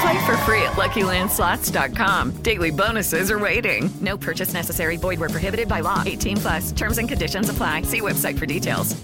[0.00, 2.42] Play for free at LuckyLandSlots.com.
[2.42, 3.88] Daily bonuses are waiting.
[4.00, 4.96] No purchase necessary.
[4.96, 6.02] Void where prohibited by law.
[6.04, 6.72] 18 plus.
[6.72, 7.82] Terms and conditions apply.
[7.82, 8.94] See website for details.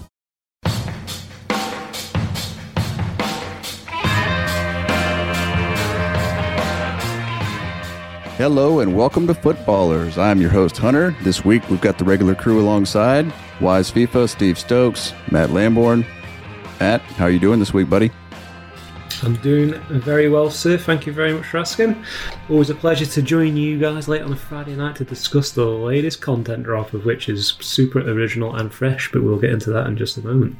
[8.37, 10.17] Hello and welcome to Futballerz.
[10.17, 11.15] I'm your host Hunter.
[11.21, 16.03] This week we've got the regular crew alongside Wyse FIFA, Steve Stokes, Matt Lamborn.
[16.79, 18.11] Matt, how are you doing this week, buddy?
[19.23, 20.77] I'm doing very well, sir.
[20.77, 22.03] Thank you very much for asking.
[22.49, 25.65] Always a pleasure to join you guys late on a Friday night to discuss the
[25.65, 29.87] latest content drop, of which is super original and fresh, but we'll get into that
[29.87, 30.57] in just a moment.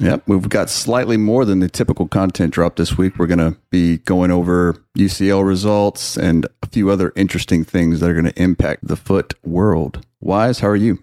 [0.00, 3.18] Yep, we've got slightly more than the typical content drop this week.
[3.18, 8.10] We're going to be going over UCL results and a few other interesting things that
[8.10, 10.04] are going to impact the FUT world.
[10.22, 10.98] Wyse, how are you?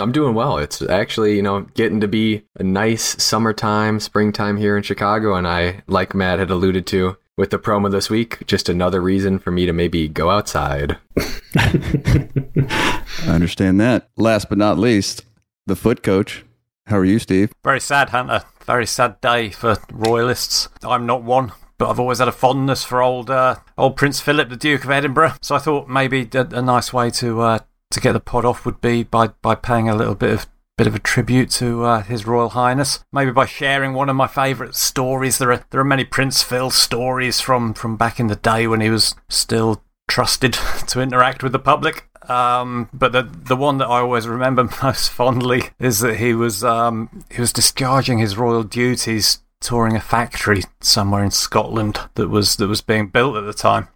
[0.00, 0.58] I'm doing well.
[0.58, 5.34] It's actually, you know, getting to be a nice summertime, springtime here in Chicago.
[5.34, 9.38] And I, like Matt had alluded to with the promo this week, just another reason
[9.38, 10.98] for me to maybe go outside.
[11.56, 14.10] I understand that.
[14.16, 15.24] Last but not least,
[15.66, 16.44] the FUT coach.
[16.86, 17.52] How are you, Steve?
[17.62, 18.42] Very sad, Hunter.
[18.64, 20.68] Very sad day for royalists.
[20.82, 24.48] I'm not one, but I've always had a fondness for old uh, old Prince Philip,
[24.48, 25.34] the Duke of Edinburgh.
[25.40, 27.58] So I thought maybe a, a nice way to uh,
[27.90, 30.46] to get the pod off would be by, by paying a little bit of
[30.80, 33.04] bit of a tribute to uh, His Royal Highness.
[33.12, 35.36] Maybe by sharing one of my favourite stories.
[35.36, 38.80] There are there are many Prince Phil stories from from back in the day when
[38.80, 40.54] he was still trusted
[40.86, 42.08] to interact with the public.
[42.30, 46.64] Um, but the the one that I always remember most fondly is that he was
[46.64, 52.56] um, he was discharging his royal duties touring a factory somewhere in Scotland that was
[52.56, 53.88] that was being built at the time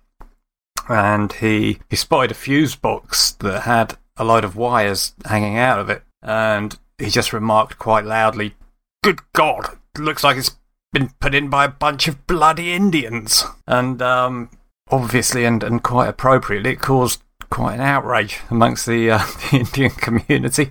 [0.89, 5.79] and he, he spotted a fuse box that had a load of wires hanging out
[5.79, 6.03] of it.
[6.23, 8.55] And he just remarked quite loudly,
[9.03, 10.57] Good God, looks like it's
[10.93, 13.45] been put in by a bunch of bloody Indians.
[13.67, 14.51] And um,
[14.91, 19.19] obviously, and, and quite appropriately, it caused quite an outrage amongst the, uh,
[19.51, 20.71] the Indian community.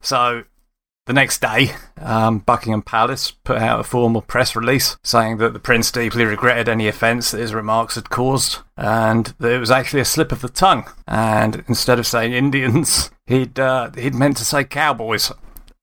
[0.00, 0.44] So
[1.06, 5.58] the next day, um, Buckingham Palace put out a formal press release saying that the
[5.58, 10.00] Prince deeply regretted any offence that his remarks had caused and that it was actually
[10.00, 10.88] a slip of the tongue.
[11.06, 15.32] And instead of saying Indians, he'd, uh, he'd meant to say cowboys.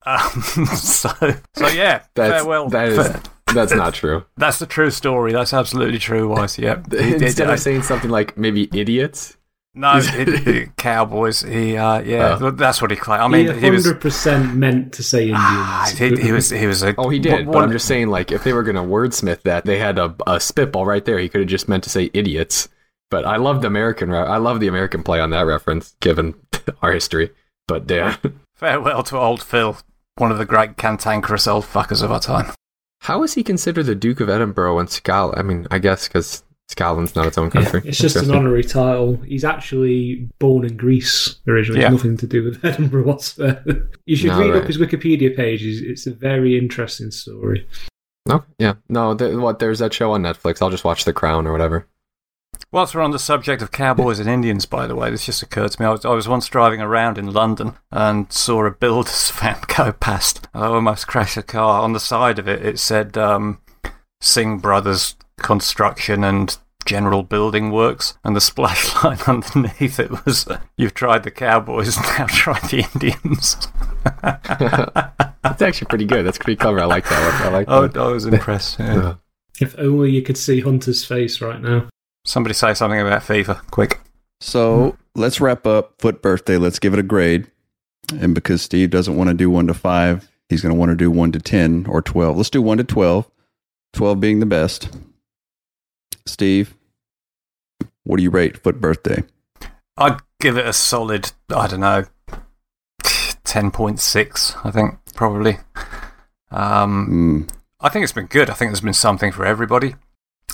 [0.06, 0.42] Um,
[0.76, 1.10] so,
[1.54, 2.68] so, yeah, that's, farewell.
[2.68, 3.12] That is,
[3.52, 4.24] that's not true.
[4.36, 5.32] That's the true story.
[5.32, 6.58] That's absolutely true, Wyse.
[6.58, 6.82] Yeah.
[6.96, 9.36] Instead of saying something like maybe idiots,
[9.78, 11.42] no, it, it, Cowboys.
[11.42, 12.50] He, uh, yeah, oh.
[12.50, 13.22] that's what he claimed.
[13.22, 15.38] I mean, he hundred percent meant to say Indians.
[15.40, 16.96] Ah, he, he, was, he was a.
[16.98, 17.46] Oh, he did.
[17.46, 20.00] What, but I'm just saying, like, if they were going to wordsmith that, they had
[20.00, 21.20] a, a spitball right there.
[21.20, 22.68] He could have just meant to say idiots.
[23.08, 24.12] But I love the American.
[24.12, 26.34] I love the American play on that reference, given
[26.82, 27.30] our history.
[27.68, 28.16] But yeah.
[28.56, 29.78] Farewell to old Phil,
[30.16, 32.52] one of the great cantankerous old fuckers of our time.
[33.02, 35.38] How is he considered the Duke of Edinburgh and Scotland?
[35.38, 37.80] I mean, I guess because Scotland's not its own country.
[37.82, 39.16] Yeah, it's just an honorary title.
[39.16, 41.80] He's actually born in Greece originally.
[41.80, 41.86] Yeah.
[41.86, 43.90] It's nothing to do with Edinburgh whatsoever.
[44.04, 44.62] you should no, read right.
[44.62, 45.62] up his Wikipedia page.
[45.64, 47.66] It's a very interesting story.
[48.26, 49.14] No, yeah, no.
[49.14, 49.58] what?
[49.58, 50.60] There's that show on Netflix.
[50.60, 51.86] I'll just watch The Crown or whatever.
[52.70, 55.72] Whilst we're on the subject of cowboys and Indians, by the way, this just occurred
[55.72, 55.86] to me.
[55.86, 59.92] I was, I was once driving around in London and saw a builder's van go
[59.92, 60.48] past.
[60.52, 61.80] I almost crashed a car.
[61.80, 63.62] On the side of it, it said um,
[64.20, 70.58] Singh Brothers construction and general building works, and the splash line underneath it was, uh,
[70.76, 73.68] "You've tried the Cowboys, now try the Indians."
[75.42, 76.24] That's actually pretty good.
[76.26, 76.80] That's pretty clever.
[76.80, 77.42] I like that one.
[77.52, 77.96] I like Oh, that.
[78.00, 78.78] I was impressed.
[78.78, 79.14] Yeah.
[79.60, 81.88] If only you could see Hunter's face right now.
[82.24, 84.00] Somebody say something about fever, quick.
[84.40, 86.58] So let's wrap up FUT Birthday.
[86.58, 87.50] Let's give it a grade.
[88.20, 90.96] And because Steve doesn't want to do one to five, he's going to want to
[90.96, 92.36] do one to 10 or 12.
[92.36, 93.28] Let's do one to 12,
[93.94, 94.88] 12 being the best.
[96.28, 96.74] Steve,
[98.04, 99.24] what do you rate FUT Birthday?
[99.96, 102.04] I'd give it a solid, I don't know,
[103.02, 105.58] 10.6, I think, probably.
[106.50, 108.50] Um, Mm, I think it's been good.
[108.50, 109.94] I think there's been something for everybody.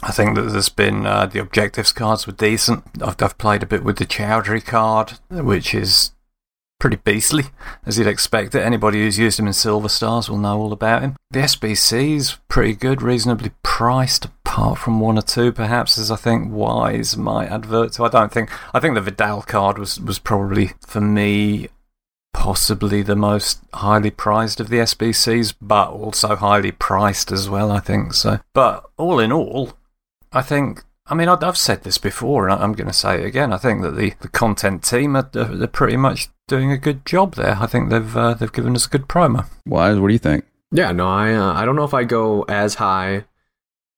[0.02, 2.84] I think that there's been uh, the objectives cards were decent.
[3.02, 6.12] I've, I've played a bit with the Choudhury card, which is
[6.80, 7.44] pretty beastly,
[7.86, 8.62] as you'd expect it.
[8.62, 11.16] Anybody who's used him in Silver Stars will know all about him.
[11.30, 16.52] The SBC's pretty good, reasonably priced, apart from one or two, perhaps, as I think
[16.52, 18.04] Wyse might advert to.
[18.04, 18.50] I don't think.
[18.72, 21.68] I think the Vidal card was, was probably, for me,
[22.32, 27.80] possibly the most highly prized of the SBCs, but also highly priced as well, I
[27.80, 28.14] think.
[28.14, 29.72] So, but all in all,
[30.32, 30.84] I think.
[31.06, 33.52] I mean, I've I've said this before, and I'm going to say it again.
[33.52, 37.34] I think that the, the content team are they're pretty much doing a good job
[37.34, 37.58] there.
[37.60, 39.46] I think they've uh, they've given us a good primer.
[39.68, 40.44] Wyse, what do you think?
[40.70, 43.24] Yeah, no, I uh, I don't know if I go as high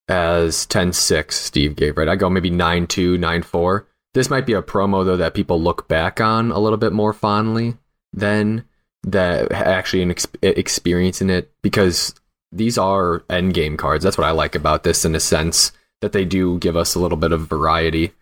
[0.09, 2.09] as 10-6 Steve gave, right?
[2.09, 3.87] I go maybe 9-2, 9-4.
[4.15, 7.13] This might be a promo though that people look back on a little bit more
[7.13, 7.75] fondly
[8.13, 8.65] than
[9.03, 12.15] that actually ex- experiencing it because
[12.53, 14.05] these are end game cards.
[14.05, 16.99] That's what I like about this in a sense that they do give us a
[16.99, 18.13] little bit of variety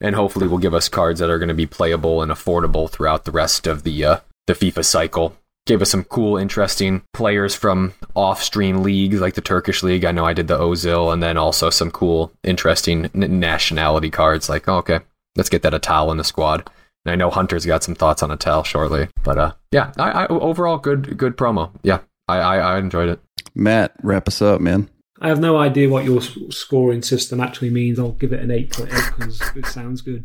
[0.00, 3.24] and hopefully will give us cards that are going to be playable and affordable throughout
[3.24, 5.36] the rest of the uh, the FIFA cycle.
[5.66, 10.04] Gave us some cool, interesting players from off-stream leagues like the Turkish league.
[10.04, 14.50] I know I did the Ozil, and then also some cool, interesting n- nationality cards.
[14.50, 15.00] Like, oh, okay,
[15.36, 16.68] let's get that Atal in the squad.
[17.04, 20.26] And I know Hunter's got some thoughts on Atal shortly, but uh, yeah, I, I
[20.26, 21.70] overall good, good promo.
[21.82, 23.20] Yeah, I, I, I enjoyed it.
[23.54, 24.90] Matt, wrap us up, man.
[25.20, 27.98] I have no idea what your scoring system actually means.
[27.98, 30.24] I'll give it an 8.8 because it sounds good.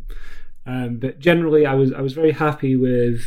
[0.65, 3.21] Um, but generally, I was I was very happy with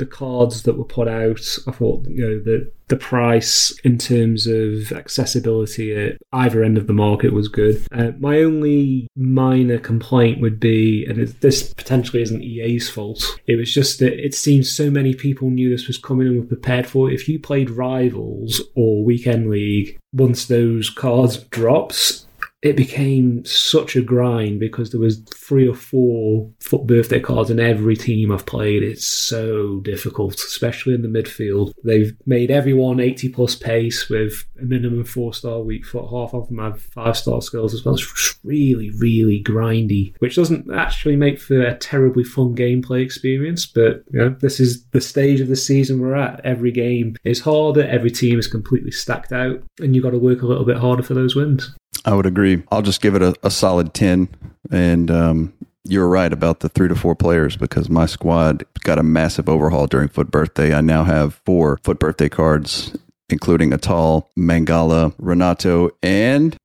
[0.00, 1.40] the cards that were put out.
[1.68, 6.88] I thought you know the the price in terms of accessibility at either end of
[6.88, 7.86] the market was good.
[7.92, 13.22] Uh, my only minor complaint would be, and it, this potentially isn't EA's fault.
[13.46, 16.46] It was just that it seems so many people knew this was coming and were
[16.46, 17.14] prepared for it.
[17.14, 22.26] If you played Rivals or Weekend League, once those cards drops,
[22.62, 27.58] it became such a grind because there was three or four FUT birthday cards in
[27.58, 28.82] every team I've played.
[28.82, 31.72] It's so difficult, especially in the midfield.
[31.84, 36.10] They've made everyone 80 plus pace with a minimum four star weak foot.
[36.10, 37.94] Half of them have five star skills as well.
[37.94, 43.64] It's really, really grindy, which doesn't actually make for a terribly fun gameplay experience.
[43.64, 46.44] But you know, this is the stage of the season we're at.
[46.44, 47.86] Every game is harder.
[47.86, 51.02] Every team is completely stacked out, and you've got to work a little bit harder
[51.02, 51.74] for those wins.
[52.04, 52.62] I would agree.
[52.70, 54.28] I'll just give it a, a solid 10.
[54.70, 55.52] And um,
[55.84, 59.86] you're right about the three to four players because my squad got a massive overhaul
[59.86, 60.74] during FUT Birthday.
[60.74, 62.96] I now have four FUT Birthday cards,
[63.28, 66.56] including Atal, Mangala, Renato, and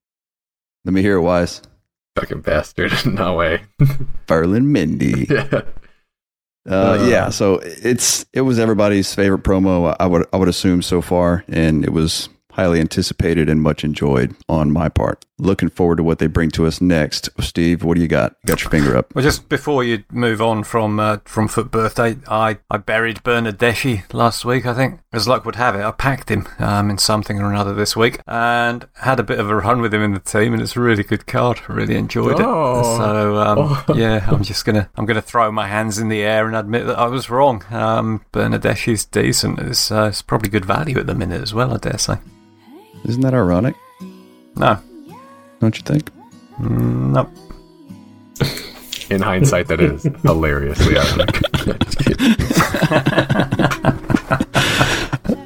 [0.83, 1.61] let me hear it, Wyse.
[2.15, 2.93] Fucking bastard!
[3.05, 3.63] no way.
[4.27, 5.29] Ferland Mendy.
[5.29, 5.61] yeah.
[6.67, 9.95] Uh, yeah, so it's it was everybody's favorite promo.
[9.99, 14.35] I would I would assume so far, and it was highly anticipated and much enjoyed
[14.49, 15.25] on my part.
[15.37, 17.29] Looking forward to what they bring to us next.
[17.41, 18.37] Steve, what do you got?
[18.43, 19.13] You got your finger up.
[19.13, 24.03] Well, just before you move on from uh, from FUT Birthday, I, I buried Bernadeschi
[24.13, 25.01] last week, I think.
[25.11, 28.19] As luck would have it, I packed him um, in something or another this week
[28.27, 30.81] and had a bit of a run with him in the team, and it's a
[30.81, 31.59] really good card.
[31.67, 32.79] I really enjoyed Oh.
[32.79, 32.83] it.
[32.97, 36.47] So, um, yeah, I'm just going to I'm gonna throw my hands in the air
[36.47, 37.61] and admit that I was wrong.
[37.71, 39.59] Um, Bernadeschi's decent.
[39.59, 42.15] It's, uh, it's probably good value at the minute as well, I dare say.
[43.05, 43.75] Isn't that ironic?
[44.55, 44.79] No,
[45.59, 46.09] Don't you think?
[46.59, 47.29] Mm, no.
[49.15, 51.41] In hindsight, that is hilariously ironic.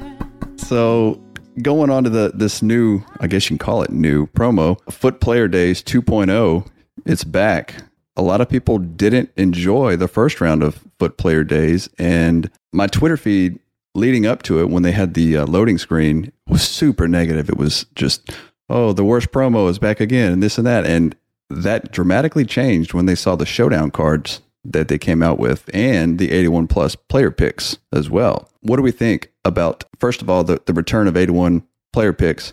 [0.56, 1.20] So
[1.62, 5.20] going on to the this new, I guess you can call it new promo, FUT
[5.20, 6.64] Player Days 2.0.
[7.06, 7.74] It's back.
[8.16, 12.86] A lot of people didn't enjoy the first round of FUT Player Days, and my
[12.86, 13.58] Twitter feed
[13.94, 17.48] leading up to it when they had the uh, loading screen was super negative.
[17.48, 18.30] It was just,
[18.68, 21.16] oh, the worst promo is back again, and this and that, and
[21.48, 26.18] that dramatically changed when they saw the showdown cards that they came out with and
[26.18, 28.50] the 81 plus player picks as well.
[28.60, 32.52] What do we think about, first of all, the, the return of 81 player picks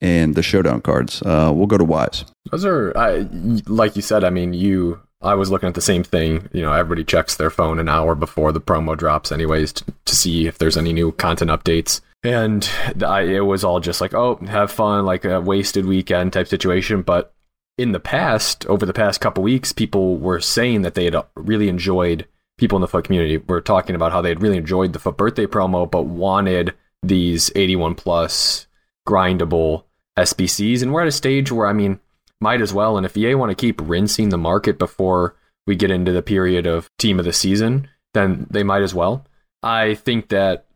[0.00, 1.22] and the showdown cards.
[1.22, 2.24] Uh, we'll go to Wyse.
[2.50, 3.26] Those are, I,
[3.66, 6.48] like you said, I mean, you, I was looking at the same thing.
[6.52, 10.14] You know, everybody checks their phone an hour before the promo drops, anyways, to, to
[10.14, 12.00] see if there's any new content updates.
[12.22, 12.68] And
[13.04, 17.02] I, it was all just like, oh, have fun, like a wasted weekend type situation.
[17.02, 17.32] But
[17.78, 21.24] in the past, over the past couple weeks, people were saying that they had uh,
[21.34, 22.26] really enjoyed
[22.58, 25.16] people in the FUT community were talking about how they had really enjoyed the FUT
[25.16, 28.66] birthday promo, but wanted these 81 plus
[29.06, 29.84] grindable
[30.18, 30.82] SBCs.
[30.82, 32.00] And we're at a stage where, I mean,
[32.46, 32.96] might as well.
[32.96, 35.34] And if EA want to keep rinsing the market before
[35.66, 39.26] we get into the period of team of the season, then they might as well.
[39.64, 40.66] I think that,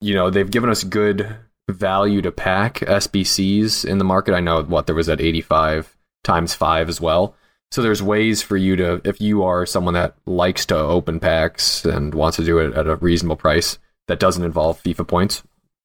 [0.00, 1.36] you know, they've given us good
[1.70, 4.34] value to pack SBCs in the market.
[4.34, 7.36] I know what there was at 85 times five as well.
[7.70, 11.84] So there's ways for you to, if you are someone that likes to open packs
[11.84, 15.44] and wants to do it at a reasonable price that doesn't involve FIFA points,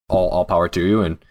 [0.10, 1.02] all all power to you.
[1.04, 1.24] And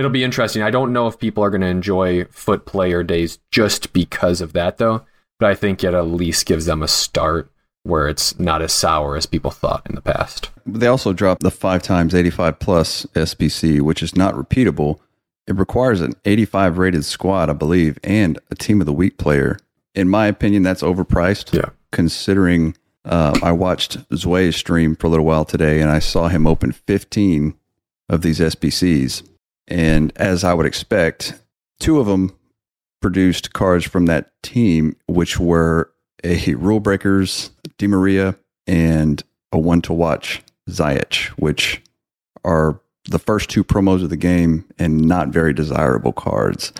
[0.00, 0.62] it'll be interesting.
[0.62, 4.54] I don't know if people are going to enjoy FUT player days just because of
[4.54, 5.04] that, though.
[5.38, 7.50] But I think it at least gives them a start
[7.82, 10.48] where it's not as sour as people thought in the past.
[10.64, 15.00] They also dropped the five times 85 plus SBC, which is not repeatable.
[15.46, 19.58] It requires an 85 rated squad, I believe, and a team of the week player.
[19.94, 21.54] In my opinion, that's overpriced.
[21.54, 21.70] Yeah.
[21.92, 26.46] Considering uh, I watched Zway's stream for a little while today and I saw him
[26.46, 27.54] open 15
[28.08, 29.26] of these SBCs.
[29.70, 31.40] And as I would expect,
[31.78, 32.36] two of them
[33.00, 35.90] produced cards from that team, which were
[36.22, 38.36] a Rule Breakers Di Maria
[38.66, 39.22] and
[39.52, 41.80] a one to watch Ziyech, which
[42.44, 46.72] are the first two promos of the game and not very desirable cards.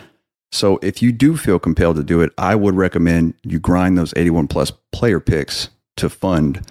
[0.52, 4.12] So if you do feel compelled to do it, I would recommend you grind those
[4.16, 6.66] 81 plus player picks to fund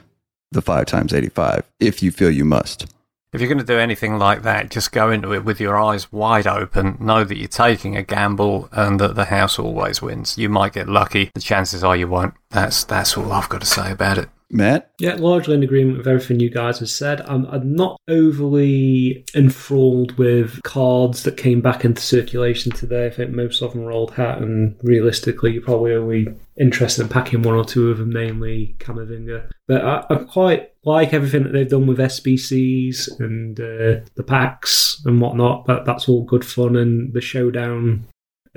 [0.52, 2.86] the five times 85 if you feel you must.
[3.32, 6.12] If you're going to do anything like that, just go into it with your eyes
[6.12, 6.98] wide open.
[7.00, 10.36] Know that you're taking a gamble and that the house always wins.
[10.36, 11.30] You might get lucky.
[11.36, 12.34] The chances are you won't.
[12.50, 14.30] That's that's all I've got to say about it.
[14.52, 14.92] Matt?
[15.00, 17.22] Yeah, largely in agreement with everything you guys have said.
[17.22, 23.06] I'm, I'm not overly enthralled with cards that came back into circulation today.
[23.06, 26.28] I think most of them are old hat, and realistically, you're probably only
[26.60, 29.50] interested in packing one or two of them, namely Camavinga.
[29.68, 35.02] But I, I quite like everything that they've done with SBCs and uh, the packs
[35.06, 35.66] and whatnot.
[35.66, 38.08] But that's all good fun, and the showdown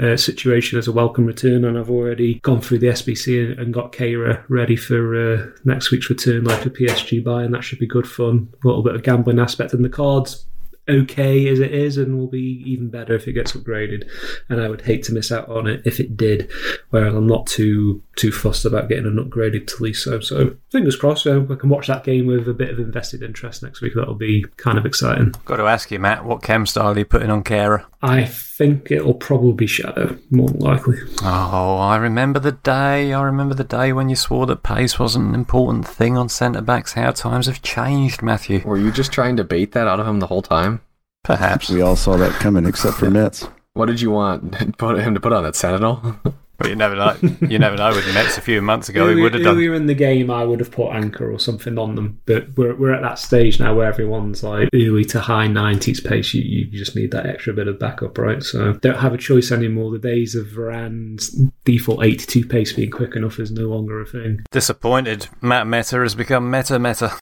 [0.02, 3.92] uh, situation as a welcome return, and I've already gone through the SBC and got
[3.92, 7.86] Kara ready for uh, next week's return, like a PSG buy, and that should be
[7.86, 8.52] good fun.
[8.64, 10.46] A little bit of gambling aspect in the cards.
[10.88, 14.08] Okay as it is, and will be even better if it gets upgraded.
[14.48, 16.50] And I would hate to miss out on it if it did.
[16.90, 20.22] Where I'm not too too fussed about getting an upgraded Tolisso.
[20.24, 23.80] So fingers crossed, I can watch that game with a bit of invested interest next
[23.80, 23.92] week.
[23.94, 25.32] That'll be kind of exciting.
[25.44, 27.86] Got to ask you, Matt, what chem style are you putting on Kara?
[28.02, 28.24] I
[28.62, 30.98] think it'll probably be Shadow, more than likely.
[31.22, 33.12] Oh, I remember the day.
[33.12, 36.60] I remember the day when you swore that pace wasn't an important thing on centre
[36.60, 36.92] backs.
[36.92, 38.60] How times have changed, Matthew.
[38.64, 40.80] Were you just trying to bait that out of him the whole time?
[41.24, 41.70] Perhaps.
[41.70, 43.48] We all saw that coming except for Nets.
[43.74, 44.72] What did you want him
[45.14, 46.16] to put on that Sentinel?
[46.58, 47.16] But you never know.
[47.40, 47.90] You never know.
[47.90, 49.56] With the Nets a few months ago, we would have done.
[49.56, 52.20] earlier in the game, I would have put anchor or something on them.
[52.24, 56.34] But we're, we're at that stage now where everyone's like early to high 90s pace.
[56.34, 58.42] You, you just need that extra bit of backup, right?
[58.42, 59.90] So don't have a choice anymore.
[59.90, 61.30] The days of Varane's
[61.64, 64.44] default 82 pace being quick enough is no longer a thing.
[64.52, 65.28] Disappointed.
[65.40, 67.18] Matt Meta has become Meta Meta.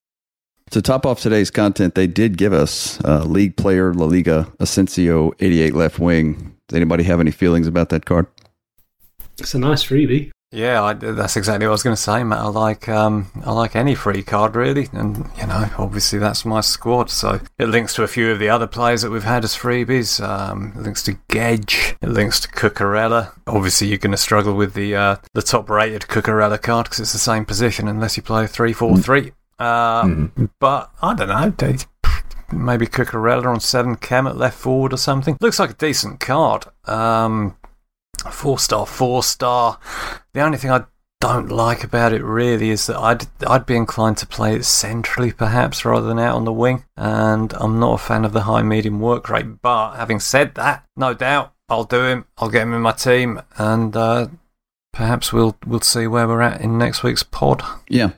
[0.72, 5.32] To top off today's content, they did give us uh, league player La Liga Asensio
[5.40, 6.56] 88 left wing.
[6.68, 8.26] Does anybody have any feelings about that card?
[9.40, 10.30] It's a nice freebie.
[10.52, 12.40] Yeah, I, that's exactly what I was going to say, Matt.
[12.40, 16.60] I like um, I like any free card really, and you know, obviously that's my
[16.60, 17.08] squad.
[17.08, 20.20] So it links to a few of the other players that we've had as freebies.
[20.20, 21.96] Um, it links to Gedge.
[22.02, 23.30] It links to Cucurella.
[23.46, 27.12] Obviously, you're going to struggle with the uh, the top rated Cucurella card because it's
[27.12, 29.30] the same position unless you play three four three.
[29.60, 31.50] Um, But I don't know.
[31.50, 31.76] they-
[32.52, 35.36] Maybe Cucurella on seven chem at left forward or something.
[35.40, 36.64] Looks like a decent card.
[36.86, 37.56] Um,
[38.22, 39.78] four star, four star.
[40.32, 40.84] The only thing I
[41.20, 45.32] don't like about it really is that I'd I'd be inclined to play it centrally
[45.32, 48.62] perhaps rather than out on the wing, and I'm not a fan of the high
[48.62, 49.60] medium work rate.
[49.62, 52.24] But having said that, no doubt I'll do him.
[52.38, 54.28] I'll get him in my team, and uh,
[54.92, 57.62] perhaps we'll we'll see where we're at in next week's pod.
[57.88, 58.10] Yeah.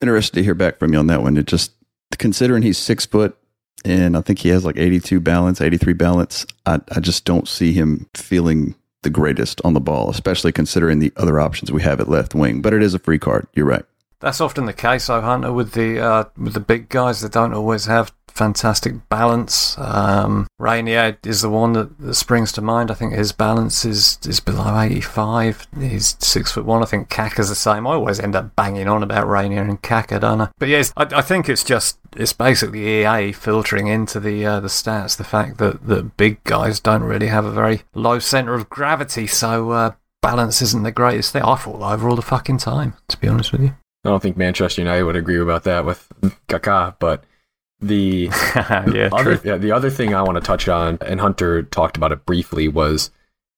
[0.00, 1.36] Interested to hear back from you on that one.
[1.36, 1.72] It just,
[2.18, 3.36] considering he's six foot
[3.84, 7.72] and I think he has like 82 balance, 83 balance, I, I just don't see
[7.72, 12.08] him feeling the greatest on the ball, especially considering the other options we have at
[12.08, 12.62] left wing.
[12.62, 13.46] But it is a free card.
[13.54, 13.84] You're right.
[14.20, 17.54] That's often the case, though, Hunter, with the uh, with the big guys that don't
[17.54, 19.76] always have fantastic balance.
[19.78, 22.90] Um, Rainier is the one that, that springs to mind.
[22.90, 25.66] I think his balance is, is below 85.
[25.78, 26.82] He's six foot one.
[26.82, 27.86] I think Kaka's the same.
[27.86, 30.48] I always end up banging on about Rainier and Kaka, don't I?
[30.58, 34.68] But yes, I, I think it's just it's basically EA filtering into the uh, the
[34.68, 38.68] stats the fact that that big guys don't really have a very low center of
[38.68, 41.42] gravity, so uh, balance isn't the greatest thing.
[41.42, 43.74] I fall over all the fucking time, to be honest with you.
[44.04, 46.08] I don't think Manchester United would agree about that with
[46.48, 47.24] Kaká, but
[47.80, 49.50] the yeah, other, true.
[49.50, 52.68] yeah, the other thing I want to touch on, and Hunter talked about it briefly,
[52.68, 53.10] was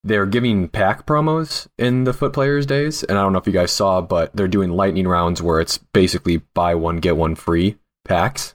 [0.05, 3.53] they're giving pack promos in the FUT Players days, and I don't know if you
[3.53, 7.79] guys saw, but they're doing lightning rounds where it's basically buy one get one free
[8.05, 8.55] packs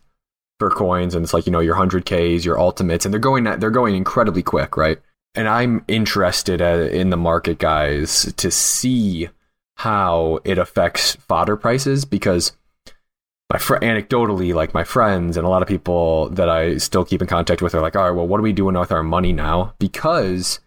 [0.59, 3.43] for coins, and it's like you know your hundred Ks, your ultimates, and they're going
[3.43, 4.99] they're going incredibly quick, right?
[5.35, 9.29] And I'm interested uh, in the market, guys, to see
[9.75, 12.53] how it affects fodder prices because
[13.51, 17.21] my fr- anecdotally, like my friends and a lot of people that I still keep
[17.21, 19.31] in contact with are like, all right, well, what are we doing with our money
[19.31, 19.73] now?
[19.79, 20.59] Because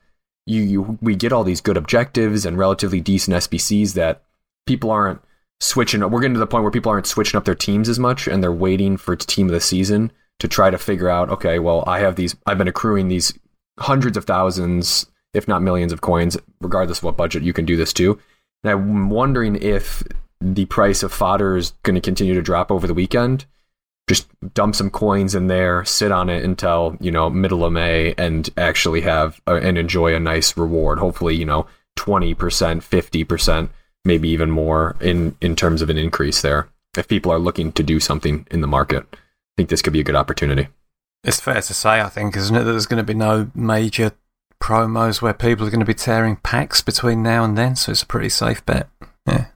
[0.46, 4.22] you, you we get all these good objectives and relatively decent SBCs that
[4.66, 5.20] people aren't
[5.60, 6.02] switching.
[6.02, 6.10] Up.
[6.10, 8.42] We're getting to the point where people aren't switching up their teams as much, and
[8.42, 11.28] they're waiting for team of the season to try to figure out.
[11.28, 12.34] Okay, well, I have these.
[12.46, 13.38] I've been accruing these
[13.78, 17.42] hundreds of thousands, if not millions, of coins, regardless of what budget.
[17.42, 18.18] You can do this to.
[18.64, 20.02] And I'm wondering if
[20.40, 23.46] the price of fodder is going to continue to drop over the weekend.
[24.08, 28.14] Just dump some coins in there, sit on it until you know middle of May,
[28.18, 30.98] and actually have a, and enjoy a nice reward.
[30.98, 31.66] Hopefully, you know,
[31.96, 33.70] twenty percent, fifty percent,
[34.04, 36.68] maybe even more in in terms of an increase there.
[36.96, 39.18] If people are looking to do something in the market, I
[39.56, 40.68] think this could be a good opportunity.
[41.22, 44.12] It's fair to say, I think, isn't it, that there's going to be no major
[44.60, 48.02] promos where people are going to be tearing packs between now and then, so it's
[48.02, 48.88] a pretty safe bet.
[49.26, 49.46] Yeah.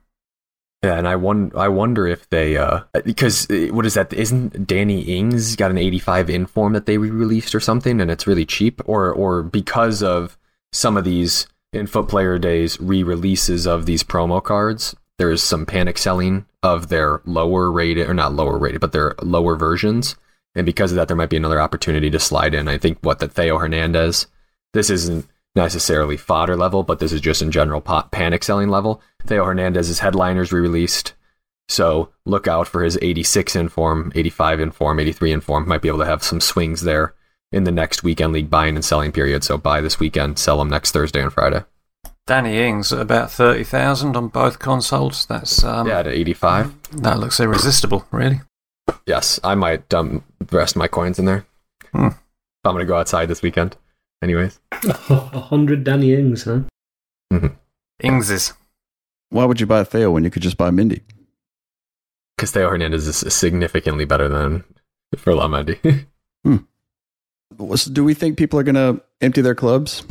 [0.85, 4.13] Yeah, and I won- I wonder if they uh because uh, what is that?
[4.13, 8.45] Isn't Danny Ings got an 85 inform that they re-released or something, and it's really
[8.45, 10.37] cheap, or or because of
[10.73, 15.65] some of these in FUT Player Days re-releases of these promo cards, there is some
[15.65, 20.17] panic selling of their lower rated or not lower rated, but their lower versions,
[20.55, 22.69] and because of that, there might be another opportunity to slide in.
[22.69, 24.27] I think what the Theo Hernandez,
[24.75, 29.01] this isn't necessarily fodder level, but this is just in general pa- panic selling level.
[29.27, 31.15] Theo Hernandez's headliners re-released,
[31.69, 35.69] so look out for his 86 inform, 85 inform, 83 inform.
[35.69, 37.15] Might be able to have some swings there
[37.53, 39.45] in the next weekend league buying and selling period.
[39.45, 41.65] So buy this weekend, sell them next Thursday and Friday.
[42.27, 45.27] Danny Ings at about 30,000 on both consoles.
[45.27, 47.03] That's um, Yeah, at 85.
[47.03, 48.41] That looks irresistible, really.
[49.07, 51.45] Yes, I might dump the rest of my coins in there.
[51.93, 52.09] Hmm.
[52.65, 53.77] I'm gonna go outside this weekend.
[54.25, 54.93] Anyways, A
[55.53, 56.61] hundred Danny Ings, huh?
[58.03, 58.55] Ingses.
[59.29, 61.03] Why would you buy Theo when you could just buy Mendy?
[62.37, 64.65] because Theo Hernandez is significantly better than
[65.17, 66.07] Ferland Mendy.
[67.59, 70.03] Was- Do we think people are going to empty their clubs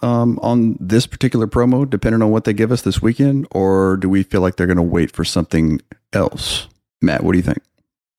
[0.00, 4.08] um, on this particular promo, depending on what they give us this weekend, or do
[4.08, 5.80] we feel like they're going to wait for something
[6.12, 6.68] else?
[7.02, 7.58] Matt, what do you think?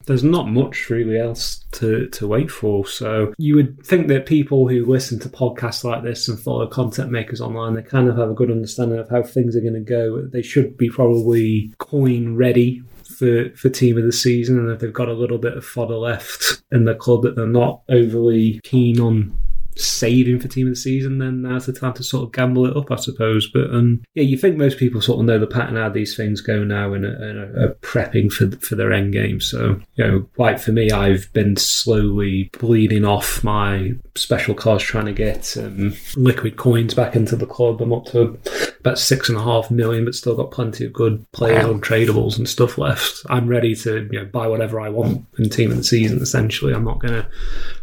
[0.07, 2.87] There's not much really else to, to wait for.
[2.87, 7.11] So you would think that people who listen to podcasts like this and follow content
[7.11, 9.79] makers online, they kind of have a good understanding of how things are going to
[9.79, 10.21] go.
[10.21, 14.57] They should be probably coin ready for, for team of the season.
[14.59, 17.45] And if they've got a little bit of fodder left in the club that they're
[17.45, 19.37] not overly keen on
[19.79, 22.77] saving for team of the season, then now's the time to sort of gamble it
[22.77, 23.49] up, I suppose.
[23.51, 26.41] But um, yeah, you think most people sort of know the pattern how these things
[26.41, 29.39] go now and and are prepping for for their end game.
[29.39, 35.05] So you know, like for me, I've been slowly bleeding off my special cards, trying
[35.05, 37.81] to get um, liquid coins back into the club.
[37.81, 38.39] I'm up to
[38.79, 42.37] about six and a half million, but still got plenty of good players on tradables
[42.37, 43.21] and stuff left.
[43.29, 46.21] I'm ready to you know buy whatever I want in team of the season.
[46.21, 47.29] Essentially, I'm not going to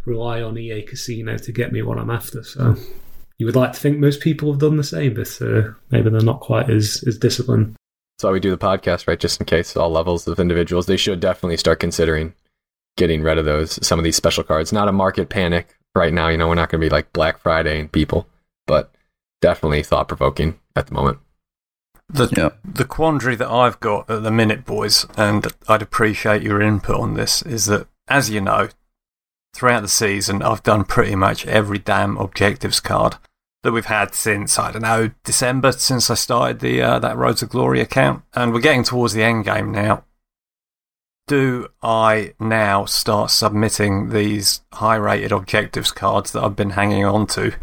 [0.05, 2.43] rely on EA Casino to get me what I'm after.
[2.43, 2.75] So
[3.37, 6.21] you would like to think most people have done the same, but uh, maybe they're
[6.21, 7.75] not quite as as disciplined.
[8.17, 9.19] That's why we do the podcast, right?
[9.19, 12.33] Just in case all levels of individuals, they should definitely start considering
[12.97, 14.71] getting rid of those some of these special cards.
[14.71, 16.27] Not a market panic right now.
[16.27, 18.27] You know, we're not going to be like Black Friday and people,
[18.67, 18.91] but
[19.41, 21.19] definitely thought provoking at the moment.
[22.07, 22.49] The, Yeah.
[22.63, 27.15] the quandary that I've got at the minute, boys, and I'd appreciate your input on
[27.15, 28.69] this, is that, as you know,
[29.55, 33.15] throughout the season, I've done pretty much every damn objectives card
[33.63, 37.37] that we've had since, I don't know, December, since I started the uh, that Road
[37.37, 38.21] to Glory account.
[38.35, 40.03] And we're getting towards the end game now.
[41.27, 47.25] Do I now start submitting these high rated objectives cards that I've been hanging on
[47.27, 47.53] to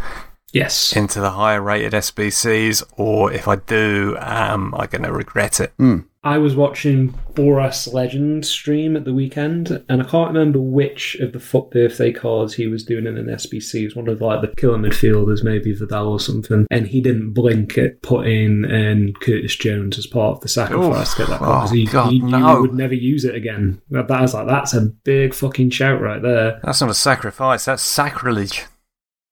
[0.52, 0.94] Yes.
[0.96, 5.72] into the higher rated SBCs, or if I do, am I going to regret it?
[5.78, 6.00] Hmm.
[6.24, 11.32] I was watching Boras Legend stream at the weekend, and I can't remember which of
[11.32, 13.74] the FUT birthday cards he was doing in an SBC.
[13.82, 17.32] It was one of like the killer midfielders, maybe Vidal or something, and he didn't
[17.32, 21.68] blink at putting in Curtis Jones as part of the sacrifice to get that card
[21.70, 22.54] Oh, he, God, he knew no.
[22.54, 23.82] he would never use it again.
[23.90, 26.60] That was like that's a big fucking shout right there.
[26.62, 27.64] That's not a sacrifice.
[27.64, 28.66] That's sacrilege.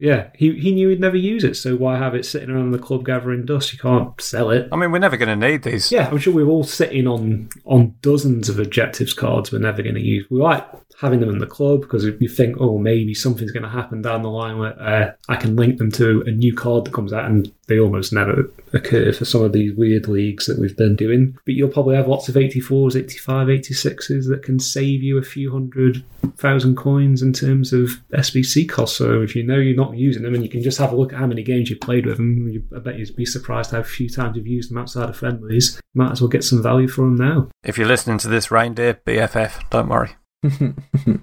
[0.00, 2.78] Yeah, he he knew he'd never use it, so why have it sitting around the
[2.78, 3.72] club gathering dust?
[3.74, 4.66] You can't sell it.
[4.72, 5.92] I mean, we're never going to need these.
[5.92, 9.96] Yeah, I'm sure we're all sitting on on dozens of objectives cards we're never going
[9.96, 10.26] to use.
[10.30, 10.66] We like
[11.00, 14.22] having them in the club because you think, oh, maybe something's going to happen down
[14.22, 17.24] the line where uh, I can link them to a new card that comes out,
[17.24, 21.38] and they almost never occur for some of these weird leagues that we've been doing.
[21.46, 25.50] But you'll probably have lots of 84s, 85, 86s that can save you a few
[25.50, 26.04] hundred
[26.36, 28.98] thousand coins in terms of SBC costs.
[28.98, 31.14] So if you know you're not using them and you can just have a look
[31.14, 33.82] at how many games you've played with them, you, I bet you'd be surprised how
[33.82, 35.80] few times you've used them outside of friendlies.
[35.94, 37.48] Might as well get some value for them now.
[37.64, 40.10] If you're listening to this, reindeer, BFF, don't worry.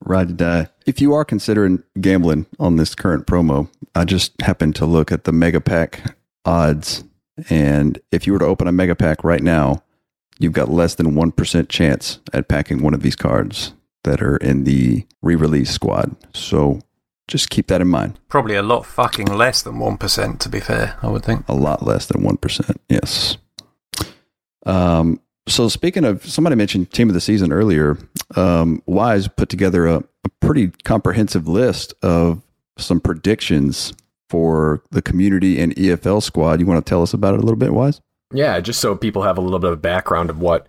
[0.00, 0.68] Ride to die.
[0.86, 5.24] If you are considering gambling on this current promo, I just happened to look at
[5.24, 7.04] the mega pack odds.
[7.48, 9.82] And if you were to open a mega pack right now,
[10.38, 13.72] you've got less than 1% chance at packing one of these cards
[14.04, 16.14] that are in the re release squad.
[16.34, 16.80] So
[17.26, 18.18] just keep that in mind.
[18.28, 21.48] Probably a lot fucking less than 1%, to be fair, I would think.
[21.48, 22.76] A lot less than 1%.
[22.88, 23.38] Yes.
[24.66, 27.98] Um, so speaking of, somebody mentioned team of the season earlier.
[28.36, 32.42] Um, Wyse put together a, a pretty comprehensive list of
[32.78, 33.92] some predictions
[34.28, 36.60] for the community and EFL squad.
[36.60, 38.00] You want to tell us about it a little bit, Wyse?
[38.32, 40.66] Yeah, just so people have a little bit of background of what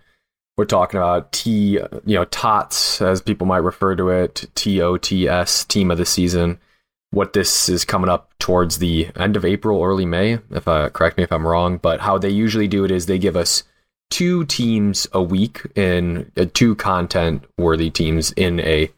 [0.56, 1.32] we're talking about.
[1.32, 5.90] T, you know, TOTS, as people might refer to it, T O T S, team
[5.90, 6.58] of the season.
[7.10, 11.16] What this is coming up towards the end of April, early May, if I correct
[11.16, 11.78] me if I'm wrong.
[11.78, 13.64] But how they usually do it is they give us
[14.10, 18.90] two teams a week in uh, two content worthy teams in a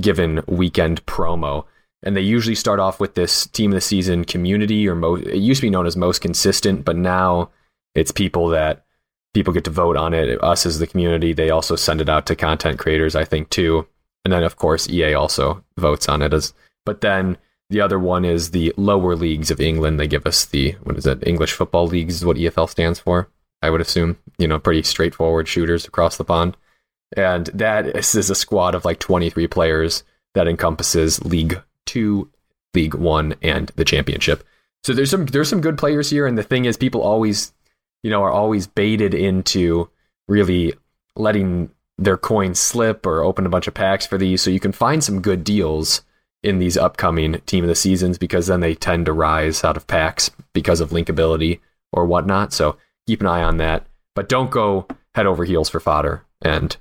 [0.00, 1.64] given weekend promo.
[2.02, 5.38] And they usually start off with this team of the season community, or most, it
[5.38, 7.50] used to be known as most consistent, but now
[7.94, 8.84] it's people that
[9.34, 10.42] people get to vote on it.
[10.42, 13.86] Us as the community, they also send it out to content creators, I think, too.
[14.24, 16.52] And then, of course, EA also votes on it as.
[16.84, 17.38] But then
[17.70, 19.98] the other one is the lower leagues of England.
[19.98, 21.26] They give us the what is it?
[21.26, 23.28] English football leagues is what EFL stands for.
[23.66, 24.16] I would assume.
[24.38, 26.56] You know, pretty straightforward shooters across the pond.
[27.16, 32.30] And that is a squad of like 23 players that encompasses League Two,
[32.74, 34.44] League One, and the Championship.
[34.84, 37.52] So there's some there's some good players here, and the thing is, people always,
[38.02, 39.88] you know, are always baited into
[40.28, 40.74] really
[41.16, 44.42] letting their coins slip or open a bunch of packs for these.
[44.42, 46.02] So you can find some good deals
[46.42, 49.86] in these upcoming team of the seasons because then they tend to rise out of
[49.86, 51.60] packs because of linkability
[51.92, 52.52] or whatnot.
[52.52, 56.24] So keep an eye on that, but don't go head over heels for fodder.
[56.42, 56.76] And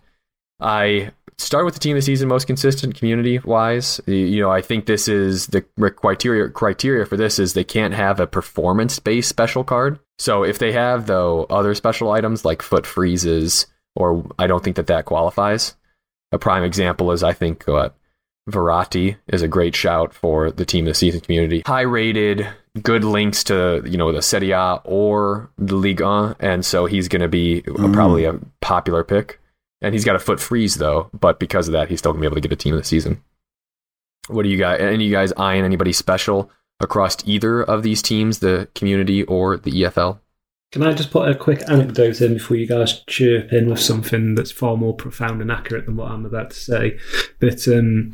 [0.59, 3.99] I start with the team of the season most consistent community wise.
[4.05, 8.19] You know, I think this is the criteria criteria for this is they can't have
[8.19, 9.99] a performance based special card.
[10.17, 14.75] So if they have though other special items like FUT freezes, or I don't think
[14.75, 15.75] that that qualifies.
[16.31, 17.95] A prime example is I think what
[18.49, 21.63] Verratti is a great shout for the team of the season community.
[21.65, 22.47] High rated,
[22.81, 27.07] good links to you know the Serie A or the Ligue 1, and so he's
[27.07, 29.39] going to be a- probably a popular pick.
[29.81, 32.29] And he's got a FUT freeze though, but because of that, he's still going to
[32.29, 33.21] be able to get a team of the season.
[34.27, 34.79] What do you guys?
[34.81, 39.57] Any of you guys eyeing anybody special across either of these teams, the community or
[39.57, 40.19] the EFL?
[40.71, 44.35] Can I just put a quick anecdote in before you guys chirp in with something
[44.35, 46.97] that's far more profound and accurate than what I'm about to say?
[47.39, 48.13] But um,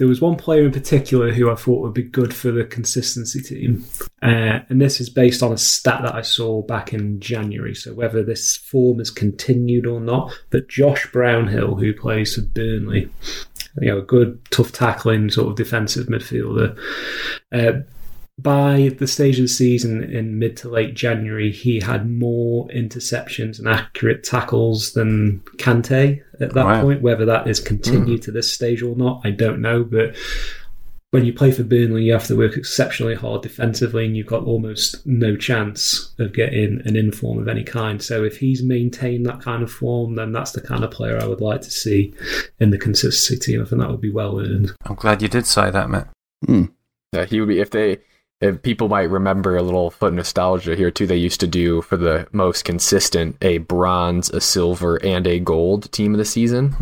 [0.00, 3.42] there was one player in particular who I thought would be good for the consistency
[3.42, 3.84] team.
[4.22, 7.74] Uh, and this is based on a stat that I saw back in January.
[7.74, 13.10] So whether this form has continued or not, but Josh Brownhill, who plays for Burnley,
[13.78, 16.78] you know, a good, tough tackling sort of defensive midfielder.
[17.52, 17.80] Uh,
[18.38, 23.58] by the stage of the season in mid to late January, he had more interceptions
[23.58, 26.82] and accurate tackles than Kante at that Wow.
[26.82, 27.02] point.
[27.02, 29.84] Whether that is continued to this stage or not, I don't know.
[29.84, 30.16] But
[31.12, 34.44] when you play for Burnley, you have to work exceptionally hard defensively, and you've got
[34.44, 38.00] almost no chance of getting an inform of any kind.
[38.00, 41.26] So if he's maintained that kind of form, then that's the kind of player I
[41.26, 42.14] would like to see
[42.60, 43.60] in the consistency team.
[43.60, 44.72] I think that would be well earned.
[44.84, 46.08] I'm glad you did say that, Matt.
[46.46, 46.66] Hmm.
[47.12, 47.98] Yeah, he would be if they
[48.40, 51.06] if people might remember a little FUT nostalgia here too.
[51.06, 55.90] They used to do for the most consistent a bronze, a silver, and a gold
[55.92, 56.74] team of the season.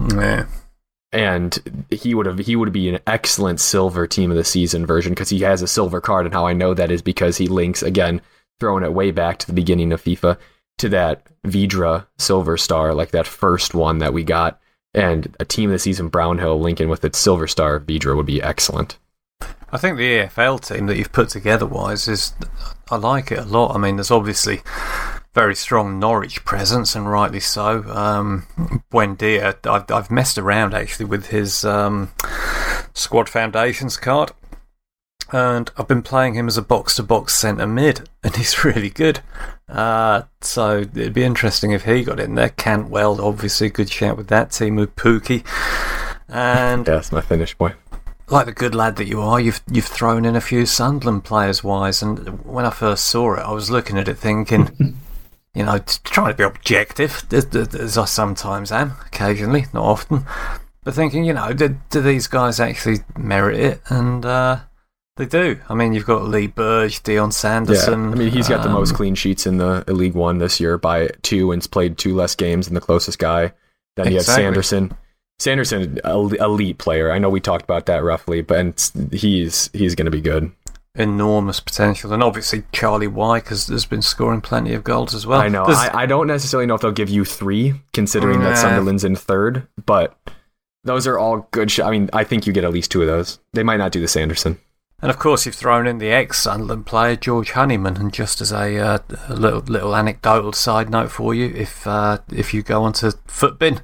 [1.10, 5.12] And he would have he would be an excellent silver team of the season version
[5.12, 7.82] because he has a silver card and how I know that is because he links
[7.82, 8.20] again
[8.60, 10.36] throwing it way back to the beginning of FIFA
[10.78, 14.60] to that Vydra Silver Star, like that first one that we got,
[14.94, 18.98] and a team that season Brownhill Lincoln with its Silver Star Vydra would be excellent.
[19.70, 22.32] I think the EFL team that you've put together, Wyse, is
[22.90, 23.74] I like it a lot.
[23.74, 24.62] I mean, there's obviously
[25.34, 27.84] very strong Norwich presence, and rightly so.
[27.84, 28.46] Um,
[28.90, 32.12] Buendia, I've, I've messed around actually with his um,
[32.94, 34.32] squad foundations card,
[35.32, 38.90] and I've been playing him as a box to box centre mid, and he's really
[38.90, 39.20] good.
[39.68, 42.48] Uh, so it'd be interesting if he got in there.
[42.48, 45.44] Cantwell, obviously, good shout with that team with Pukki.
[46.26, 47.74] And that's my finish boy
[48.30, 51.62] like the good lad that you are, you've you've thrown in a few Sunderland players
[51.62, 52.02] Wyse.
[52.02, 54.70] And when I first saw it, I was looking at it thinking,
[55.54, 60.24] you know, trying to be objective, as I sometimes am, occasionally, not often,
[60.84, 63.82] but thinking, you know, do, do these guys actually merit it?
[63.88, 64.60] And uh,
[65.16, 65.58] they do.
[65.68, 68.04] I mean, you've got Lee Burge, Dion Sanderson.
[68.04, 68.10] Yeah.
[68.10, 70.78] I mean, he's got um, the most clean sheets in the League One this year
[70.78, 73.52] by two, and played two less games than the closest guy.
[73.96, 74.44] Then you exactly.
[74.44, 74.96] have Sanderson
[75.38, 77.12] Sanderson, elite player.
[77.12, 80.50] I know we talked about that roughly, but he's he's going to be good.
[80.94, 85.40] Enormous potential, and obviously Charlie Wyke has, has been scoring plenty of goals as well.
[85.40, 85.64] I know.
[85.64, 89.68] I, I, don't necessarily know if they'll give you three, considering that Sunderland's in third,
[89.86, 90.18] but
[90.82, 91.70] those are all good.
[91.70, 93.38] Sh- I mean, I think you get at least two of those.
[93.52, 94.58] They might not do the Sanderson.
[95.00, 97.96] And of course, you've thrown in the ex Sunderland player George Honeyman.
[97.96, 102.18] And just as a, uh, a, little little anecdotal side note for you, if uh,
[102.32, 103.80] if you go onto FUTBIN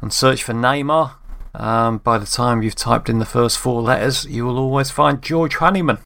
[0.00, 1.14] and search for Neymar,
[1.54, 5.22] um, by the time you've typed in the first four letters, you will always find
[5.22, 5.98] George Honeyman.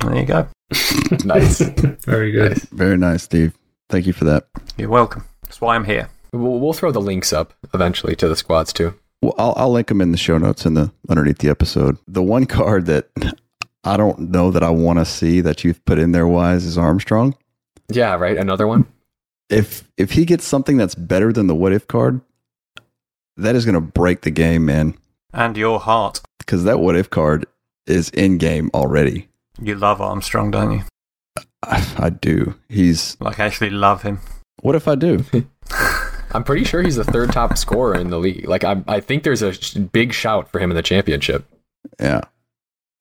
[0.00, 0.48] There you go.
[1.24, 1.60] nice.
[1.60, 2.58] Very good.
[2.70, 3.56] Very nice, Steve.
[3.88, 4.48] Thank you for that.
[4.76, 5.24] You're welcome.
[5.42, 6.08] That's why I'm here.
[6.32, 8.94] We'll, we'll throw the links up eventually to the squads too.
[9.22, 11.96] Well, I'll, I'll link them in the show notes in the underneath the episode.
[12.08, 13.08] The one card that
[13.84, 16.78] I don't know that I want to see that you've put in there Wyse is
[16.78, 17.36] Armstrong.
[17.88, 18.36] Yeah, right.
[18.36, 18.86] Another one.
[19.50, 22.20] If if he gets something that's better than the what if card,
[23.36, 24.96] that is going to break the game, man.
[25.32, 26.20] And your heart.
[26.38, 27.46] Because that what if card
[27.86, 29.28] is in game already.
[29.60, 30.82] You love Armstrong, don't you?
[31.62, 32.54] I, I do.
[32.68, 34.20] He's like I actually love him.
[34.62, 35.24] What if I do?
[36.32, 38.48] I'm pretty sure he's the third top scorer in the league.
[38.48, 41.46] Like I, I think there's a big shout for him in the championship.
[42.00, 42.22] Yeah,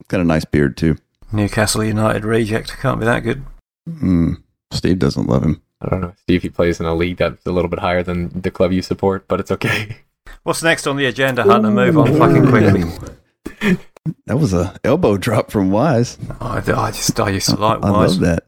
[0.08, 0.98] Got a nice beard too.
[1.32, 2.78] Newcastle United reject.
[2.78, 3.44] Can't be that good.
[3.90, 5.62] Mm, Steve doesn't love him.
[5.82, 6.14] I don't know.
[6.22, 8.82] Steve, he plays in a league that's a little bit higher than the club you
[8.82, 9.98] support, but it's okay.
[10.44, 11.72] What's next on the agenda, Hunter?
[11.72, 13.78] Move on fucking quickly.
[14.26, 16.18] That was a elbow drop from Wyse.
[16.42, 17.94] I, I, just I used to like I Wyse.
[17.94, 18.44] I love that.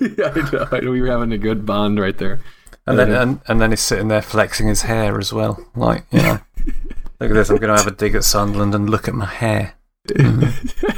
[0.18, 0.90] yeah, I know, I know.
[0.90, 2.40] We were having a good bond right there.
[2.86, 5.64] And then and, and then he's sitting there flexing his hair as well.
[5.76, 6.38] Like, you know,
[7.20, 7.50] look at this.
[7.50, 9.74] I'm going to have a dig at Sunderland and look at my hair.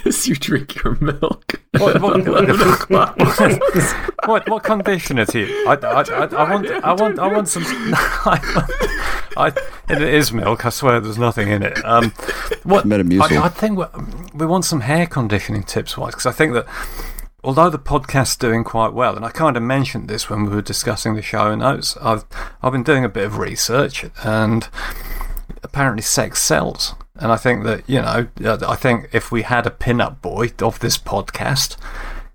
[0.04, 1.60] As you drink your milk.
[1.78, 2.26] What, what,
[4.26, 5.48] what, what condition is it?
[5.66, 7.64] I, I, I, I, want, I, want, I want some.
[9.36, 9.52] I,
[9.88, 10.66] it is milk.
[10.66, 11.84] I swear there's nothing in it.
[11.84, 12.10] Um,
[12.64, 13.40] what, Metamucil.
[13.40, 13.78] I, I think
[14.34, 16.66] we want some hair conditioning tips, Wyse, because I think that
[17.44, 20.62] although the podcast's doing quite well, and I kind of mentioned this when we were
[20.62, 22.24] discussing the show notes, I've
[22.62, 24.68] I've been doing a bit of research, and
[25.62, 26.94] apparently sex sells.
[27.16, 30.52] And I think that, you know, I think if we had a pin up boy
[30.60, 31.76] of this podcast,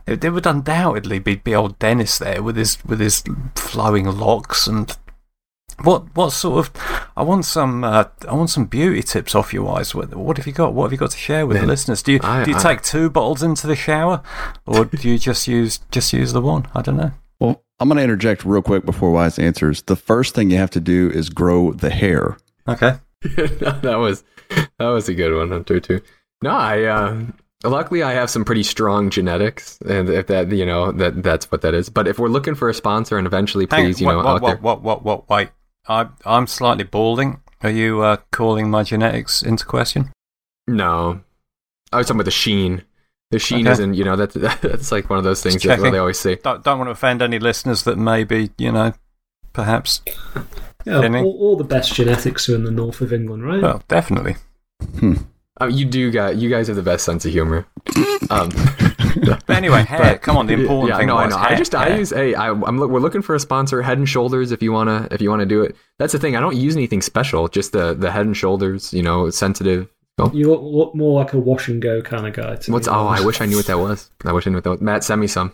[0.05, 3.23] it, it would undoubtedly be, be old Dennis there with his with his
[3.55, 4.95] flowing locks and
[5.81, 9.63] what what sort of I want some uh, I want some beauty tips off you
[9.65, 9.95] guys.
[9.95, 10.73] What, what have you got?
[10.73, 12.03] What have you got to share with Man, the listeners?
[12.03, 14.21] Do you I, do you I, take two bottles into the shower,
[14.65, 16.67] or do you just use just use the one?
[16.75, 17.11] I don't know.
[17.39, 19.81] Well, I'm going to interject real quick before Wyse answers.
[19.81, 22.37] The first thing you have to do is grow the hair.
[22.67, 22.95] Okay.
[23.21, 25.79] that was that was a good one, Hunter.
[25.79, 26.01] Too.
[26.41, 27.25] No, I uh,
[27.63, 31.61] luckily I have some pretty strong genetics, and if that you know that that's what
[31.61, 31.89] that is.
[31.89, 34.41] But if we're looking for a sponsor, and eventually, please, Hang, you know, what, out
[34.41, 34.57] what, there.
[34.57, 35.49] What, what, what, wait.
[35.87, 37.41] I, I'm slightly balding.
[37.61, 40.11] Are you uh, calling my genetics into question?
[40.67, 41.21] No,
[41.91, 42.83] I was talking about the sheen.
[43.31, 43.71] The sheen okay.
[43.71, 46.35] isn't, you know, that's that's like one of those things that they always say.
[46.35, 48.93] Don't, don't want to offend any listeners that maybe, you know,
[49.53, 50.01] perhaps
[50.85, 53.61] yeah, all, all, the best genetics are in the north of England, right?
[53.61, 54.35] Well, definitely.
[54.99, 55.13] Hmm.
[55.61, 57.65] Oh, you do got you guys have the best sense of humor.
[58.29, 58.49] Um,
[59.25, 59.99] but anyway, hair.
[59.99, 61.07] But, come on, the important yeah, thing.
[61.07, 61.37] No, I know.
[61.37, 61.81] Hair, I just hair.
[61.81, 64.51] I use hey, I, am we're looking for a sponsor, Head and Shoulders.
[64.51, 66.35] If you wanna if you wanna do it, that's the thing.
[66.35, 67.47] I don't use anything special.
[67.47, 68.93] Just the the Head and Shoulders.
[68.93, 69.87] You know, sensitive.
[70.17, 70.31] Oh.
[70.33, 72.57] You look, look, more like a wash and go kind of guy.
[72.67, 73.07] What's oh?
[73.07, 74.11] I wish I knew what that was.
[74.25, 74.81] I wish I knew what that was.
[74.81, 75.53] Matt, send me some.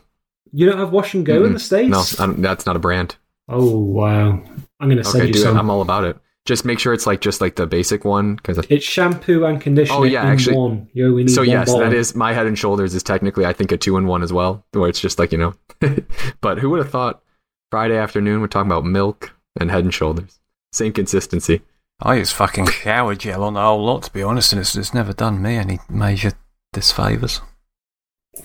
[0.51, 2.19] You don't have wash and go mm in the states?
[2.19, 3.15] No, that's not a brand.
[3.49, 4.41] Oh wow!
[4.79, 5.57] I'm going to send okay, you some.
[5.57, 5.59] It.
[5.59, 6.17] I'm all about it.
[6.45, 9.99] Just make sure it's like just like the basic one because it's shampoo and conditioner.
[9.99, 10.87] Oh yeah, actually, one.
[10.93, 11.81] You know, we need so one yes, bottle.
[11.81, 14.31] that is my Head and Shoulders is technically I think a two in one as
[14.31, 15.53] well, where it's just like you know.
[16.41, 17.23] but who would have thought
[17.71, 20.39] Friday afternoon, we're talking about milk and head and shoulders.
[20.71, 21.61] Same consistency.
[22.01, 24.93] I use fucking shower gel on the whole lot, to be honest, and it's, it's
[24.93, 26.31] never done me any major
[26.71, 27.41] disfavours.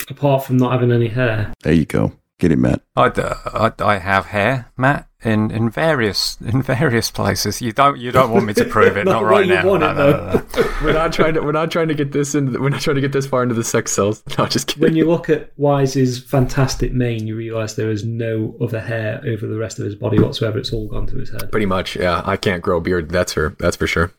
[0.08, 1.52] Apart from not having any hair.
[1.62, 2.12] There you go.
[2.40, 2.82] Get it, Matt.
[2.96, 3.12] I,
[3.46, 7.62] I, I have hair, Matt, in, in various in various places.
[7.62, 9.62] You don't you don't want me to prove it, Not not, right now.
[9.62, 10.74] No, it, no, no, no.
[10.82, 11.42] We're not trying to.
[11.42, 12.52] We're not trying to get this in.
[12.60, 14.22] We're not trying to get this far into the sex cells.
[14.36, 14.82] No, just kidding.
[14.82, 19.46] When you look at Wyse's fantastic mane, you realise there is no other hair over
[19.46, 20.58] the rest of his body whatsoever.
[20.58, 21.52] It's all gone to his head.
[21.52, 22.22] Pretty much, yeah.
[22.24, 23.10] I can't grow a beard.
[23.10, 24.12] That's for that's for sure.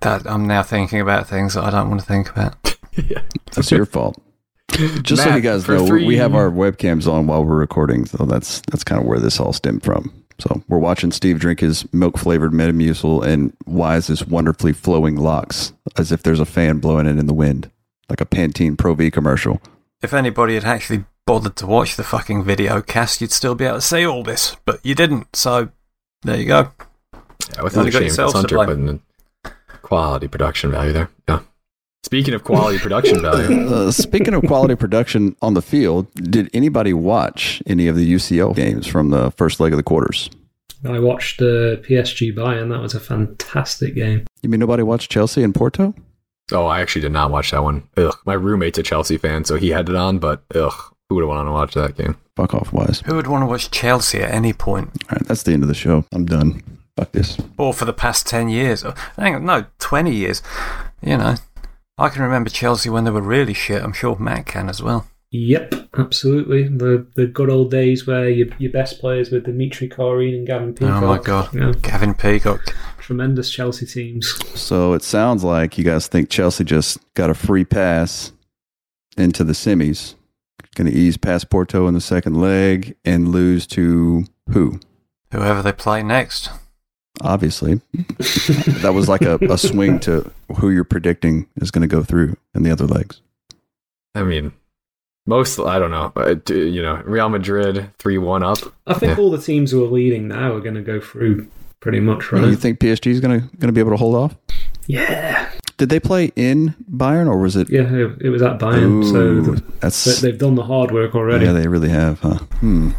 [0.00, 2.76] That, I'm now thinking about things that I don't want to think about.
[2.96, 3.22] yeah.
[3.52, 4.20] That's your fault.
[5.02, 8.24] Just so you guys know, three- we have our webcams on while we're recording, so
[8.24, 10.12] that's that's kind of where this all stemmed from.
[10.38, 16.12] So we're watching Steve drink his milk flavored Metamucil and Wyse's wonderfully flowing locks, as
[16.12, 17.70] if there's a fan blowing it in the wind,
[18.08, 19.60] like a Pantene Pro V commercial.
[20.02, 23.76] If anybody had actually bothered to watch the fucking video cast, you'd still be able
[23.76, 25.36] to see all this, but you didn't.
[25.36, 25.68] So
[26.22, 26.70] there you go.
[27.54, 29.02] Yeah, without a You got shame, yourself that's to blame.
[29.82, 31.10] quality production value there.
[31.28, 31.40] Yeah.
[32.02, 36.92] Speaking of quality production value, Uh, speaking of quality production on the field, did anybody
[36.92, 40.30] watch any of the UCL games from the first leg of the quarters?
[40.88, 42.70] I watched uh, PSG Bayern.
[42.70, 44.24] That was a fantastic game.
[44.42, 45.94] You mean nobody watched Chelsea and Porto?
[46.52, 47.84] oh, I actually did not watch that one.
[47.96, 50.18] Ugh, my roommate's a Chelsea fan, so he had it on.
[50.18, 50.72] But ugh,
[51.08, 52.16] who would want to watch that game?
[52.34, 53.02] Fuck off, Wyse.
[53.06, 54.88] Who would want to watch Chelsea at any point?
[55.10, 56.04] All right, that's the end of the show.
[56.12, 56.62] I'm done.
[56.96, 57.36] Fuck this.
[57.58, 58.82] Or for the past 10 years?
[58.84, 60.42] Oh, Hang on, no, 20 years.
[61.02, 61.34] You know,
[62.00, 63.82] I can remember Chelsea when they were really shit.
[63.82, 65.06] I'm sure Matt can as well.
[65.32, 66.66] Yep, absolutely.
[66.66, 70.74] The the good old days where your, your best players were Dmitri Kharine and Gavin
[70.74, 71.02] Peacock.
[71.02, 71.54] Oh my god.
[71.54, 72.74] Yeah, Gavin Peacock.
[72.98, 74.26] tremendous Chelsea teams.
[74.58, 78.32] So it sounds like you guys think Chelsea just got a free pass
[79.16, 80.14] into the semis.
[80.74, 84.80] Going to ease past Porto in the second leg and lose to who?
[85.32, 86.48] Whoever they play next.
[87.22, 87.80] Obviously.
[88.82, 92.36] that was like a, a swing to who you're predicting is going to go through
[92.54, 93.20] in the other legs.
[94.14, 94.52] I mean,
[95.26, 96.12] most I don't know.
[96.16, 98.58] Uh, d- you know, Real Madrid three one up.
[98.86, 99.22] I think Yeah.
[99.22, 101.46] all the teams who are leading now are going to go through
[101.80, 102.44] pretty much, right?
[102.44, 104.34] You think PSG is going to going to be able to hold off?
[104.86, 107.70] yeah, Did they play in Bayern or was it?
[107.70, 107.82] yeah.
[107.92, 111.44] It, it was at Bayern, so Ooh, th- that's they've done the hard work already.
[111.44, 112.38] yeah, they really have, huh?
[112.60, 112.90] Hmm.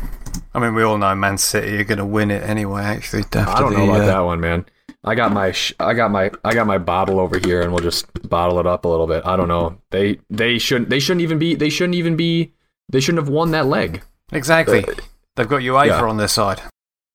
[0.54, 3.24] I mean, we all know Man City are going to win it anyway, actually.
[3.24, 4.66] After I don't the, know about uh, that one, man.
[5.04, 7.84] I got my sh- I got my I got my bottle over here, and we'll
[7.84, 9.26] just bottle it up a little bit.
[9.26, 9.80] I don't know.
[9.90, 12.54] They they shouldn't they shouldn't even be they shouldn't even be
[12.90, 14.04] they shouldn't have won that leg.
[14.32, 14.84] Exactly.
[14.86, 14.94] Uh,
[15.36, 16.04] They've got UEFA yeah.
[16.04, 16.62] on their side.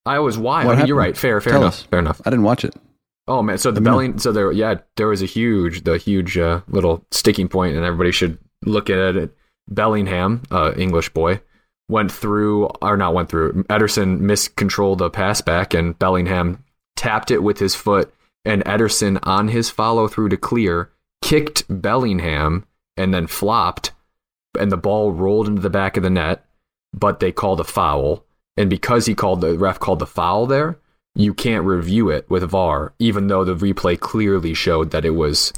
[0.05, 0.65] I was why.
[0.65, 1.17] What I mean, you're right.
[1.17, 1.75] Fair, fair Tell enough.
[1.75, 1.83] us.
[1.83, 2.21] Fair enough.
[2.25, 2.75] I didn't watch it.
[3.29, 3.91] Oh man, so the Let me know.
[3.93, 7.85] Belling, so there, yeah, there was a huge, the huge uh, little sticking point, and
[7.85, 9.37] everybody should look at it.
[9.69, 11.41] Bellingham, uh, English boy,
[11.89, 13.65] went through, or not went through.
[13.65, 16.65] Ederson miscontrolled the pass back, and Bellingham
[16.97, 18.13] tapped it with his foot,
[18.45, 20.91] and Ederson on his follow through to clear
[21.23, 23.93] kicked Bellingham, and then flopped,
[24.59, 26.45] and the ball rolled into the back of the net,
[26.93, 28.25] but they called a foul,
[28.57, 30.79] and because he called the ref called the foul there
[31.17, 35.53] you can't review it with VAR, even though the replay clearly showed that it was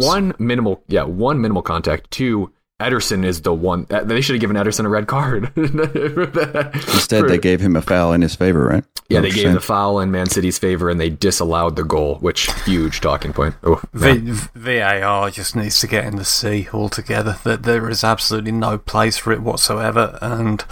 [0.00, 2.10] one minimal, yeah, one minimal contact.
[2.10, 3.86] Two, Ederson is the one.
[3.90, 5.52] uh, They should have given Ederson a red card.
[5.56, 8.84] Instead, they gave him a foul in his favor, right?
[9.08, 11.76] yeah, Is that they gave you're the foul in Man City's favor, and they disallowed
[11.76, 13.54] the goal, which huge talking point.
[13.62, 14.32] Oh, V- man.
[14.34, 17.38] V- VAR just needs to get in the sea altogether.
[17.44, 20.18] That there is absolutely no place for it whatsoever.
[20.22, 20.62] And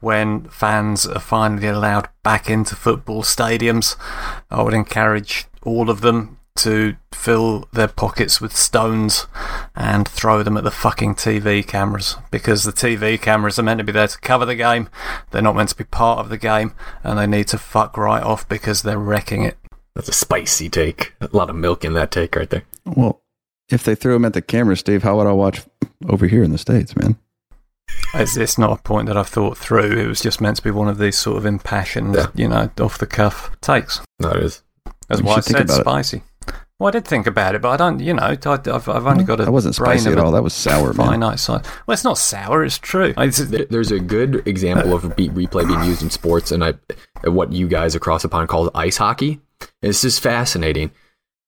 [0.00, 3.96] when fans are finally allowed back into football stadiums,
[4.50, 9.26] I would encourage all of them to fill their pockets with stones
[9.74, 13.84] and throw them at the fucking TV cameras because the TV cameras are meant to
[13.84, 14.88] be there to cover the game.
[15.30, 18.22] They're not meant to be part of the game, and they need to fuck right
[18.22, 19.56] off because they're wrecking it.
[19.94, 21.14] That's a spicy take.
[21.20, 22.62] A lot of milk in that take right there.
[22.86, 23.22] Well,
[23.70, 25.62] if they threw them at the camera, Steve, how would I watch
[26.08, 27.18] over here in the States, man?
[28.14, 29.98] It's, it's not a point that I've thought through.
[29.98, 32.26] It was just meant to be one of these sort of impassioned, Yeah.
[32.34, 34.00] you know, off the cuff takes.
[34.20, 34.62] No, it is.
[35.08, 36.16] That's You why I think said spicy.
[36.18, 36.22] it.
[36.80, 36.84] Spicy.
[36.84, 39.24] Well, I did think about it, but I don't, you know, I, I've, I've only
[39.24, 40.32] got a That wasn't brain spicy at all.
[40.32, 41.06] That was sour, man.
[41.06, 41.64] finite size.
[41.86, 42.64] Well, it's not sour.
[42.64, 43.14] It's true.
[43.16, 46.74] It's, There's a good example of beat replay being used in sports, and I,
[47.24, 49.40] what you guys across the pond call ice hockey.
[49.82, 50.90] This is fascinating.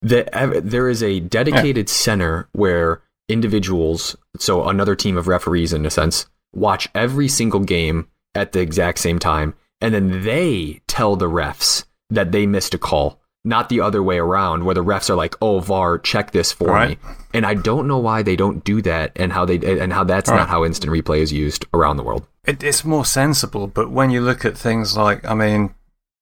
[0.03, 5.91] The, there is a dedicated center where individuals, so another team of referees in a
[5.91, 11.31] sense, watch every single game at the exact same time, and then they tell the
[11.31, 13.21] refs that they missed a call.
[13.45, 16.69] Not the other way around, where the refs are like, "Oh, VAR, check this for
[16.69, 16.91] Right.
[16.91, 20.05] me," and I don't know why they don't do that, and how they and how
[20.05, 20.37] that's Right.
[20.37, 22.27] not how instant replay is used around the world.
[22.45, 25.75] It, it's more sensible, but when you look at things like, I mean,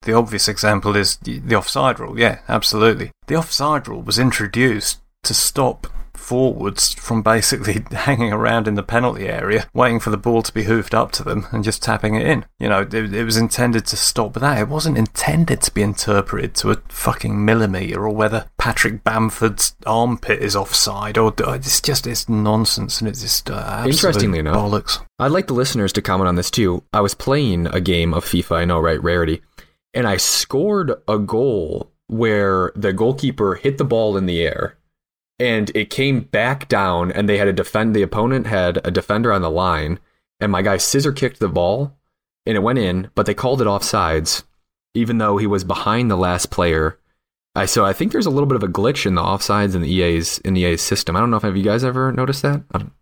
[0.03, 2.19] the obvious example is the offside rule.
[2.19, 3.11] Yeah, absolutely.
[3.27, 5.87] The offside rule was introduced to stop
[6.21, 10.65] forwards from basically hanging around in the penalty area, waiting for the ball to be
[10.65, 12.45] hoofed up to them and just tapping it in.
[12.59, 14.59] You know, it, it was intended to stop that.
[14.59, 20.41] It wasn't intended to be interpreted to a fucking millimetre or whether Patrick Bamford's armpit
[20.41, 25.05] is offside or it's just it's nonsense and it's just uh, Interestingly enough, bollocks.
[25.19, 26.85] I'd like the listeners to comment on this too.
[26.93, 29.03] I was playing a game of FIFA, I know, right?
[29.03, 29.43] Rarity.
[29.95, 34.77] And I scored a goal where the goalkeeper hit the ball in the air
[35.41, 39.33] and it came back down and they had a defend the opponent had a defender
[39.33, 39.99] on the line
[40.39, 41.97] and my guy scissor kicked the ball
[42.47, 44.45] and it went in, but they called it offsides
[44.95, 46.99] even though he was behind the last player.
[47.55, 49.83] I so I think there's a little bit of a glitch in the offsides in
[49.83, 51.17] the EA's in the EA's system.
[51.17, 52.63] I don't know if have you guys ever noticed that?
[52.73, 52.93] I don't-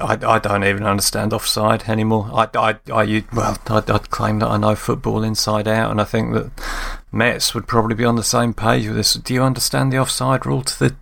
[0.00, 2.30] I, I don't even understand offside anymore.
[2.32, 6.00] I, I, I you- well, I'd, I'd claim that I know football inside out, and
[6.00, 6.52] I think that
[7.10, 9.14] Mets would probably be on the same page with this.
[9.14, 10.96] Do you understand the offside rule to the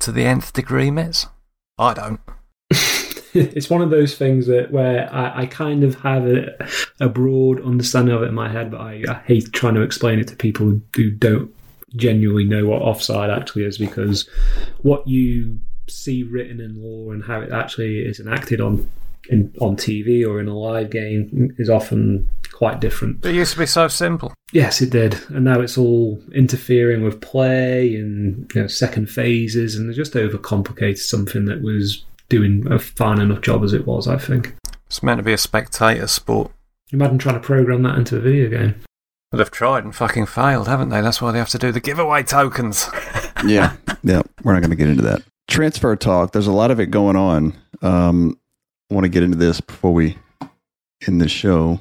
[0.00, 1.26] to the nth degree, Mets?
[1.78, 2.20] I don't.
[3.34, 6.68] it's one of those things that where I, I kind of have a,
[7.00, 10.18] a broad understanding of it in my head, but I, I hate trying to explain
[10.18, 11.54] it to people who don't
[11.96, 14.28] genuinely know what offside actually is because
[14.82, 18.88] what you see written in law and how it actually is enacted on
[19.30, 22.28] in, on TV or in a live game is often
[22.58, 23.24] quite different.
[23.24, 24.34] It used to be so simple.
[24.50, 29.76] Yes, it did, and now it's all interfering with play and you know, second phases,
[29.76, 34.08] and they just overcomplicated something that was doing a fine enough job as it was.
[34.08, 34.56] I think.
[34.86, 36.50] It's meant to be a spectator sport.
[36.90, 38.74] Imagine trying to program that into a video game.
[39.30, 41.00] But they've tried and fucking failed, haven't they?
[41.00, 42.88] That's why they have to do the giveaway tokens.
[43.46, 44.22] yeah, yeah.
[44.42, 45.22] We're not going to get into that.
[45.46, 46.32] Transfer talk.
[46.32, 47.54] There's a lot of it going on.
[47.82, 48.40] Um,
[48.90, 50.18] I want to get into this before we
[51.06, 51.78] end the show.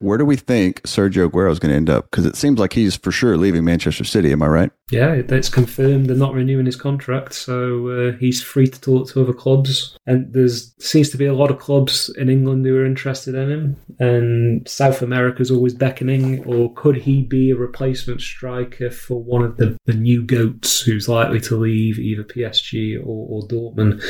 [0.00, 2.10] Where do we think Sergio Aguero is going to end up?
[2.10, 4.32] Because it seems like he's for sure leaving Manchester City.
[4.32, 4.70] Am I right?
[4.90, 9.22] Yeah, it's confirmed they're not renewing his contract, so uh, he's free to talk to
[9.22, 9.96] other clubs.
[10.06, 13.50] And there's seems to be a lot of clubs in England who are interested in
[13.50, 16.44] him, and South America's always beckoning.
[16.44, 21.10] Or could he be a replacement striker for one of the, the new goats who's
[21.10, 24.02] likely to leave either PSG or, or Dortmund?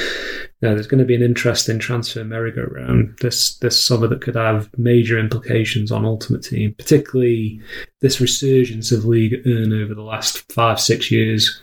[0.63, 4.69] Now, there's going to be an interesting transfer merry-go-round this this summer that could have
[4.77, 7.61] major implications on Ultimate Team, particularly
[8.01, 11.63] this resurgence of Ligue 1 over the last five six years,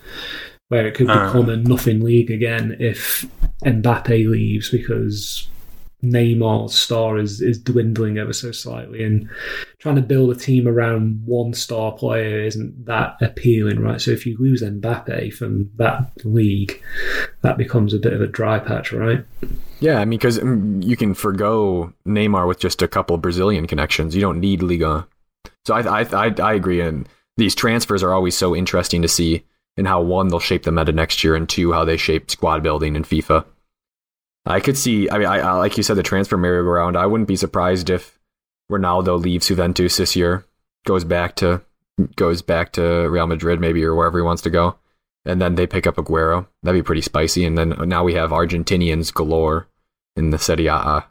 [0.69, 1.27] where it could Uh.
[1.27, 3.25] become a nothing league again if
[3.63, 5.47] Mbappe leaves because
[6.03, 9.27] Neymar's star is is dwindling ever so slightly, and
[9.79, 13.99] trying to build a team around one star player isn't that appealing, right?
[13.99, 16.81] So if you lose Mbappe from that league,
[17.41, 19.25] that becomes a bit of a dry patch, right?
[19.79, 24.13] Yeah, I mean, because mm, you can forgo Neymar with just a couple Brazilian connections.
[24.13, 25.07] You don't need Liga.
[25.65, 26.79] So I, I, I, I agree.
[26.79, 29.43] And these transfers are always so interesting to see
[29.77, 32.61] in how one they'll shape the meta next year, and two how they shape squad
[32.61, 33.45] building in FIFA.
[34.47, 35.09] I could see.
[35.09, 36.97] I mean, I, I like you said, the transfer merry-go-round.
[36.97, 38.17] I wouldn't be surprised if
[38.71, 40.45] Ronaldo leaves Juventus this year,
[40.85, 41.61] goes back to
[42.15, 44.77] goes back to Real Madrid maybe or wherever he wants to go,
[45.25, 46.47] and then they pick up Aguero.
[46.63, 47.45] That'd be pretty spicy.
[47.45, 49.67] And then now we have Argentinians galore
[50.15, 51.05] in the Serie A.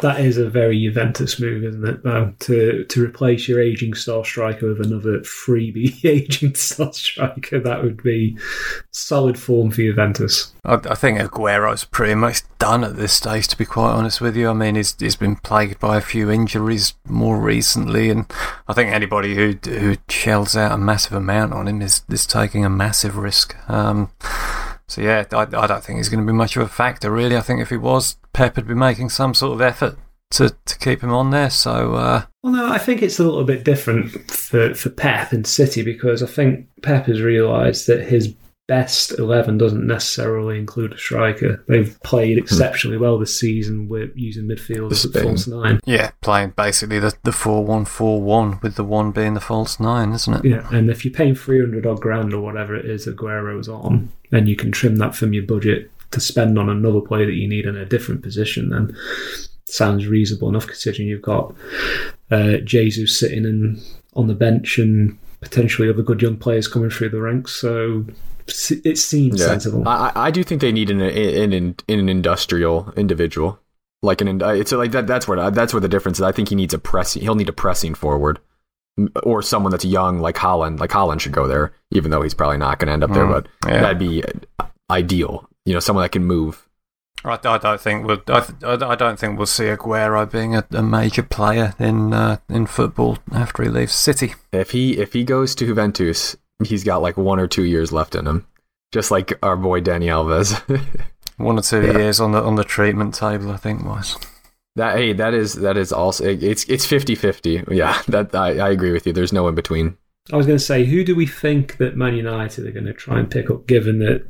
[0.00, 2.02] That is a very Juventus move, isn't it?
[2.02, 7.82] Though to to replace your aging star striker with another freebie aging star striker, that
[7.82, 8.36] would be
[8.90, 10.52] solid form for Juventus.
[10.64, 14.36] I, I think Aguero's pretty much done at this stage, to be quite honest with
[14.36, 14.48] you.
[14.48, 18.30] I mean, he's he's been plagued by a few injuries more recently, and
[18.68, 22.64] I think anybody who who shells out a massive amount on him is is taking
[22.64, 23.56] a massive risk.
[23.68, 24.10] Um,
[24.90, 27.36] so yeah, I, I don't think he's going to be much of a factor, really.
[27.36, 29.96] I think if he was, Pep would be making some sort of effort
[30.32, 31.48] to to keep him on there.
[31.48, 35.46] So uh, Well, no, I think it's a little bit different for, for Pep and
[35.46, 38.34] City because I think Pep has realised that his
[38.70, 41.64] best 11 doesn't necessarily include a striker.
[41.66, 45.24] They've played exceptionally well this season with using midfielders at Spain.
[45.24, 45.80] false nine.
[45.84, 49.80] yeah, playing basically the the four one four one with the one being the false
[49.80, 50.44] nine, isn't it?
[50.48, 54.46] Yeah, and if you're paying 300 odd grand or whatever it is Aguero's on, then
[54.46, 57.66] you can trim that from your budget to spend on another player that you need
[57.66, 58.96] in a different position, then
[59.64, 61.52] sounds reasonable enough considering you've got
[62.30, 63.80] uh, Jesus sitting in,
[64.14, 67.52] on the bench and potentially other good young players coming through the ranks.
[67.60, 68.39] So s-
[68.84, 69.86] it seems sensible.
[69.88, 73.58] I, I- I do think they need an an, an, an industrial individual,
[74.02, 74.28] like an.
[74.28, 75.06] ind- It's like that.
[75.06, 76.22] That's where that's where the difference is.
[76.22, 77.22] I think he needs a pressing.
[77.22, 78.38] He'll need a pressing forward
[79.22, 80.78] or someone that's young like Haaland.
[80.80, 83.24] Like Haaland should go there, even though he's probably not going to end up there.
[83.24, 83.32] Mm,
[83.62, 83.80] But yeah.
[83.80, 84.22] that'd be
[84.90, 85.48] ideal.
[85.64, 86.66] You know, someone that can move.
[87.24, 88.22] I, I don't think we'll.
[88.28, 92.64] I, I don't think we'll see Aguero being a, a major player in uh, in
[92.66, 94.34] football after he leaves City.
[94.52, 98.14] If he if he goes to Juventus, he's got like one or two years left
[98.14, 98.46] in him,
[98.92, 100.58] just like our boy Dani Alves.
[101.36, 101.96] One or two Yeah.
[101.96, 104.14] years on the on the treatment table, I think was.
[104.76, 107.74] that hey, that is that is also it's it's 50-50.
[107.74, 109.14] Yeah, that I, I agree with you.
[109.14, 109.96] There's no in between.
[110.30, 112.92] I was going to say, who do we think that Man United are going to
[112.92, 114.26] try and pick up, given that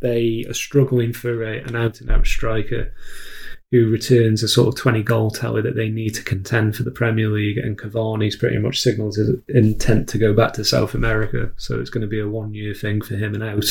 [0.00, 2.94] they are struggling for a, an out and out striker
[3.72, 6.90] who returns a sort of 20 goal tally that they need to contend for the
[6.90, 7.58] Premier League?
[7.58, 11.50] And Cavani's pretty much signalled his intent to go back to South America.
[11.56, 13.66] So it's going to be a one year thing for him and out.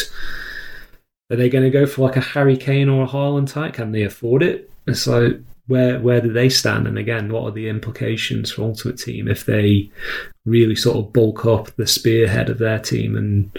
[1.31, 3.73] Are they going to go for like a Harry Kane or a Haaland type?
[3.73, 4.69] Can they afford it?
[4.85, 6.87] It's like, where where do they stand?
[6.87, 9.89] And again, what are the implications for Ultimate Team if they
[10.45, 13.51] really sort of bulk up the spearhead of their team and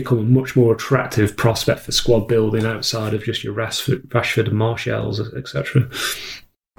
[0.00, 4.48] become a much more attractive prospect for squad building outside of just your Rashford, Rashford
[4.48, 5.88] and Martials, etc.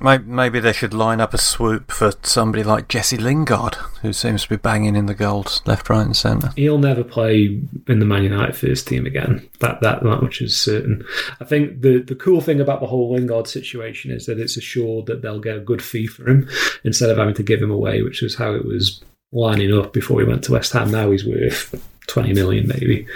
[0.01, 4.43] Maybe, maybe they should line up a swoop for somebody like Jesse Lingard, who seems
[4.43, 6.53] to be banging in the goals left, right, and centre.
[6.55, 9.47] He'll never play in the Man United first team again.
[9.59, 11.03] That that that much is certain.
[11.41, 15.07] I think the the cool thing about the whole Lingard situation is that it's assured
[15.07, 16.47] that they'll get a good fee for him
[16.85, 20.21] instead of having to give him away, which is how it was lining up before
[20.21, 20.91] he went to West Ham.
[20.91, 21.75] Now he's worth
[22.09, 23.07] twenty million maybe,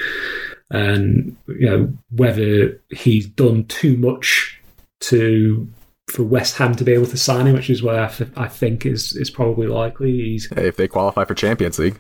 [0.71, 4.59] and you know whether he's done too much
[5.01, 5.67] to
[6.09, 8.47] for West Ham to be able to sign him, which is where I, th- I
[8.47, 10.11] think is is probably likely.
[10.11, 11.99] He's if they qualify for Champions League.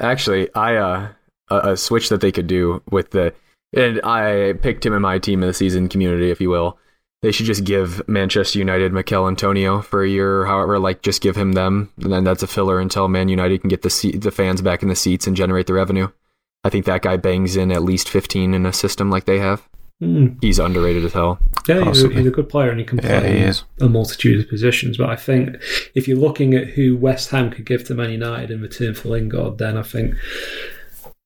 [0.00, 1.08] Actually, I uh
[1.50, 3.32] a, a switch that they could do with the
[3.74, 6.78] and I picked him in my team of the season community, if you will.
[7.22, 11.20] They should just give Manchester United Michail Antonio for a year, or however, like just
[11.20, 14.20] give him them, and then that's a filler until Man United can get the seat,
[14.20, 16.08] the fans back in the seats and generate the revenue.
[16.62, 19.68] I think that guy bangs in at least fifteen in a system like they have.
[20.00, 20.34] Hmm.
[20.40, 21.40] He's underrated as hell.
[21.66, 23.64] Yeah, he's a, he's a good player and he can Yeah, play he in is.
[23.80, 24.96] a multitude of positions.
[24.96, 25.56] But I think
[25.96, 29.08] if you're looking at who West Ham could give to Man United in return for
[29.08, 30.14] Lingard, then I think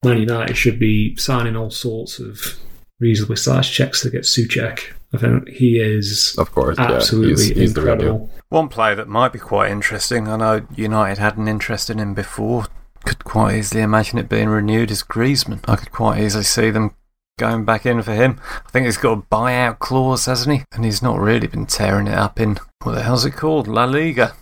[0.03, 2.59] Man United should be signing all sorts of
[2.99, 4.93] reasonably sized checks to get Souček.
[5.15, 8.05] I think he is Of course, yeah, absolutely he's- he's the real deal.
[8.15, 8.31] incredible.
[8.49, 12.15] One player that might be quite interesting, I know United had an interest in him
[12.15, 12.67] before,
[13.05, 15.61] could quite easily imagine it being renewed, as Griezmann.
[15.69, 16.93] I could quite easily see them
[17.39, 18.39] going back in for him.
[18.67, 20.65] I think he's got a buyout clause, hasn't he?
[20.73, 23.67] And he's not really been tearing it up in, what the hell's it called?
[23.69, 24.33] La Liga.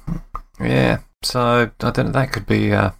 [0.60, 2.90] Yeah, so I don't know, that could be, uh,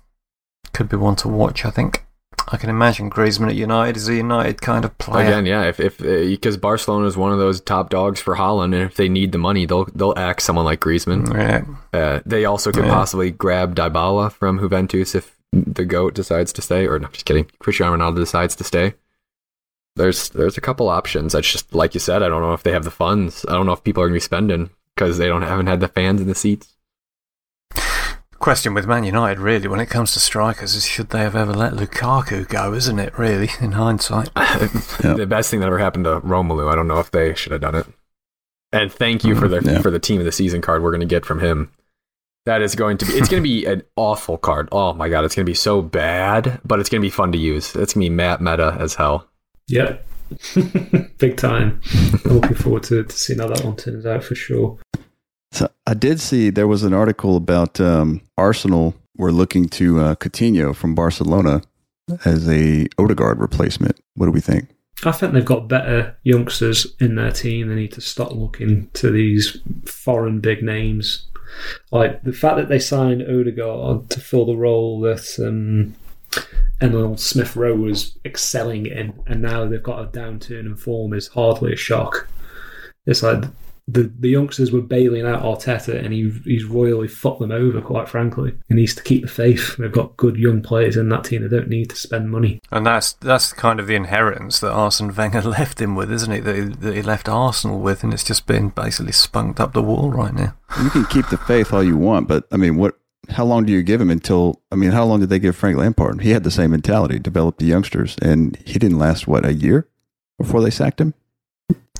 [0.72, 2.04] could be one to watch, I think.
[2.52, 5.26] I can imagine Griezmann at United is a United kind of player.
[5.26, 8.82] Again, yeah, if if because Barcelona is one of those top dogs for Haaland, and
[8.82, 11.32] if they need the money, they'll they'll axe someone like Griezmann.
[11.32, 11.64] Yeah.
[11.98, 12.90] Uh, they also could Yeah.
[12.94, 17.46] possibly grab Dybala from Juventus if the goat decides to stay, or no, just kidding,
[17.60, 18.94] Cristiano Ronaldo decides to stay.
[19.96, 21.32] There's there's a couple options.
[21.32, 22.22] That's just like you said.
[22.22, 23.44] I don't know if they have the funds.
[23.48, 25.80] I don't know if people are going to be spending because they don't haven't had
[25.80, 26.69] the fans in the seats.
[28.40, 31.52] Question with Man United, really, when it comes to strikers, is should they have ever
[31.52, 34.30] let Lukaku go, isn't it, really, in hindsight?
[35.02, 36.72] The best thing that ever happened to Romelu.
[36.72, 37.86] I don't know if they should have done it.
[38.72, 39.82] And thank you for mm, the Yeah.
[39.82, 41.70] for the team of the season card we're going to get from him.
[42.46, 44.70] That is going to be it's going to be an awful card.
[44.72, 47.32] Oh my god, it's going to be so bad, but it's going to be fun
[47.32, 47.76] to use.
[47.76, 49.28] It's going to be Matt meta as hell.
[49.68, 50.06] Yep.
[51.18, 51.80] Big time.
[52.24, 54.78] I'm looking forward to, to seeing how that one turns out for sure.
[55.52, 60.14] So I did see there was an article about um, Arsenal were looking to uh,
[60.14, 61.62] Coutinho from Barcelona
[62.24, 64.00] as a Odegaard replacement.
[64.14, 64.68] What do we think?
[65.04, 67.68] I think they've got better youngsters in their team.
[67.68, 71.26] They need to stop looking to these foreign big names.
[71.90, 75.94] Like the fact that they signed Odegaard to fill the role that um,
[76.80, 81.28] Emile Smith Rowe was excelling in, and now they've got a downturn in form is
[81.28, 82.28] hardly a shock.
[83.06, 83.44] It's like
[83.92, 87.80] the the youngsters were bailing out Arteta, and he he's royally fucked them over.
[87.80, 89.76] Quite frankly, he needs to keep the faith.
[89.76, 91.42] They've got good young players in that team.
[91.42, 92.60] They don't need to spend money.
[92.70, 96.42] And that's that's kind of the inheritance that Arsene Wenger left him with, isn't it?
[96.42, 99.82] That he, that he left Arsenal with, and it's just been basically spunked up the
[99.82, 100.54] wall right now.
[100.82, 102.96] You can keep the faith all you want, but I mean, what?
[103.28, 104.60] How long do you give him until?
[104.70, 106.22] I mean, how long did they give Frank Lampard?
[106.22, 109.88] He had the same mentality, developed the youngsters, and he didn't last what a year
[110.38, 111.14] before they sacked him.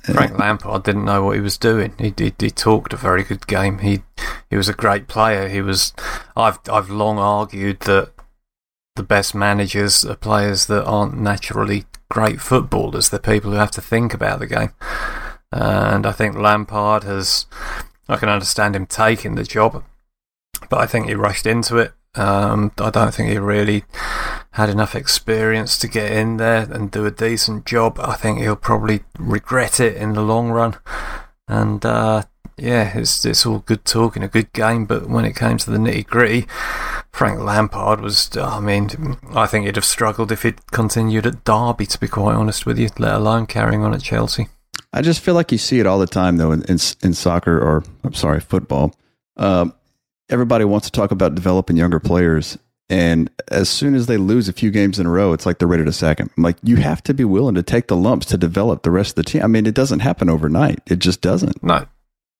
[0.03, 1.93] Frank Lampard didn't know what he was doing.
[1.99, 3.79] He, he he talked a very good game.
[3.79, 4.01] He
[4.49, 5.47] he was a great player.
[5.47, 5.93] He was.
[6.35, 8.11] I've I've long argued that
[8.95, 13.09] the best managers are players that aren't naturally great footballers.
[13.09, 14.71] They're people who have to think about the game.
[15.51, 17.45] And I think Lampard has.
[18.09, 19.83] I can understand him taking the job.
[20.69, 21.93] but I think he rushed into it.
[22.15, 23.85] Um, I don't think he really
[24.51, 27.99] had enough experience to get in there and do a decent job.
[27.99, 30.75] I think he'll probably regret it in the long run.
[31.47, 32.23] And uh,
[32.57, 35.77] yeah, it's it's all good talking, a good game, but when it came to the
[35.77, 36.47] nitty gritty,
[37.11, 38.29] Frank Lampard was.
[38.37, 41.85] I mean, I think he'd have struggled if he'd continued at Derby.
[41.87, 44.47] To be quite honest with you, let alone carrying on at Chelsea.
[44.93, 47.57] I just feel like you see it all the time, though, in in, in soccer
[47.57, 48.93] or I'm sorry, football.
[49.37, 49.73] Um,
[50.31, 52.57] everybody wants to talk about developing younger players,
[52.89, 55.67] and as soon as they lose a few games in a row, it's like they're
[55.67, 56.29] ready to sack him.
[56.35, 59.11] I'm like, you have to be willing to take the lumps to develop the rest
[59.11, 59.43] of the team.
[59.43, 60.81] I mean, it doesn't happen overnight.
[60.87, 61.63] It just doesn't.
[61.63, 61.85] No,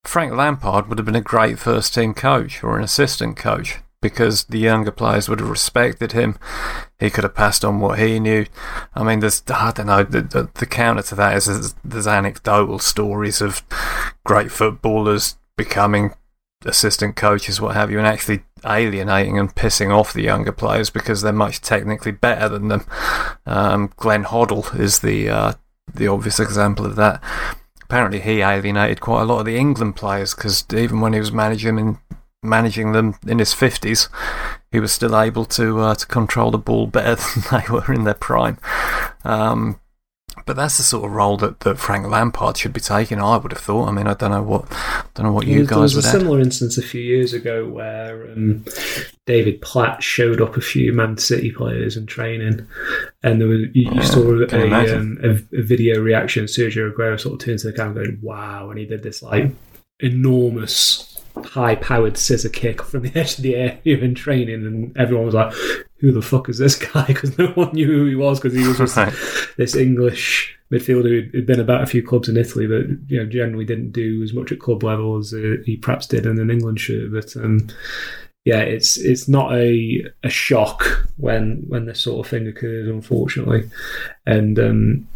[0.03, 4.45] Frank Lampard would have been a great first team coach or an assistant coach because
[4.45, 6.37] the younger players would have respected him.
[6.99, 8.45] He could have passed on what he knew.
[8.95, 12.07] I mean, there's, I don't know, the, the, the counter to that is there's, there's
[12.07, 13.61] anecdotal stories of
[14.25, 16.13] great footballers becoming
[16.65, 21.21] assistant coaches, what have you, and actually alienating and pissing off the younger players because
[21.21, 22.85] they're much technically better than them.
[23.45, 25.53] Um, Glenn Hoddle is the uh,
[25.93, 27.21] the obvious example of that
[27.91, 31.33] apparently he alienated quite a lot of the England players because even when he was
[31.33, 31.97] managing in,
[32.41, 34.07] managing them in his fifties,
[34.71, 37.15] he was still able to uh, to control the ball better
[37.49, 38.57] than they were in their prime.
[39.25, 39.80] Um,
[40.45, 43.19] but that's the sort of role that, that Frank Lampard should be taking.
[43.19, 43.87] I would have thought.
[43.87, 44.69] I mean, I don't know what
[45.13, 46.11] don't know what you There guys there was a add.
[46.19, 48.65] similar instance a few years ago where um,
[49.25, 52.67] David Platt showed up a few Man City players in training,
[53.23, 56.45] and there was you, you saw a, um, a, a video reaction.
[56.45, 59.51] Sergio Aguero sort of turned to the camera going, "Wow!" and he did this like
[59.99, 61.07] enormous.
[61.33, 65.53] High-powered scissor kick from the edge of the area in training, and everyone was like,
[66.01, 68.67] "Who the fuck is this guy?" Because no one knew who he was because he
[68.67, 69.13] was just Right.
[69.57, 73.65] this English midfielder who'd been about a few clubs in Italy, but you know generally
[73.65, 76.79] didn't do as much at club level as uh, he perhaps did in an England
[76.79, 77.11] shirt.
[77.11, 77.67] But um,
[78.45, 83.69] yeah, it's it's not a a shock when when this sort of thing occurs, unfortunately,
[84.25, 85.07] and um,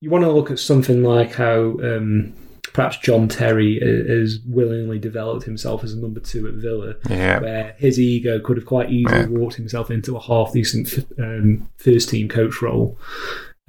[0.00, 1.78] you want to look at something like how.
[1.82, 2.34] Um,
[2.72, 7.40] Perhaps John Terry uh, has willingly developed himself as a number two at Villa, Yeah.
[7.40, 9.26] where his ego could have quite easily Yeah.
[9.26, 12.96] walked himself into a half decent um, first team coach role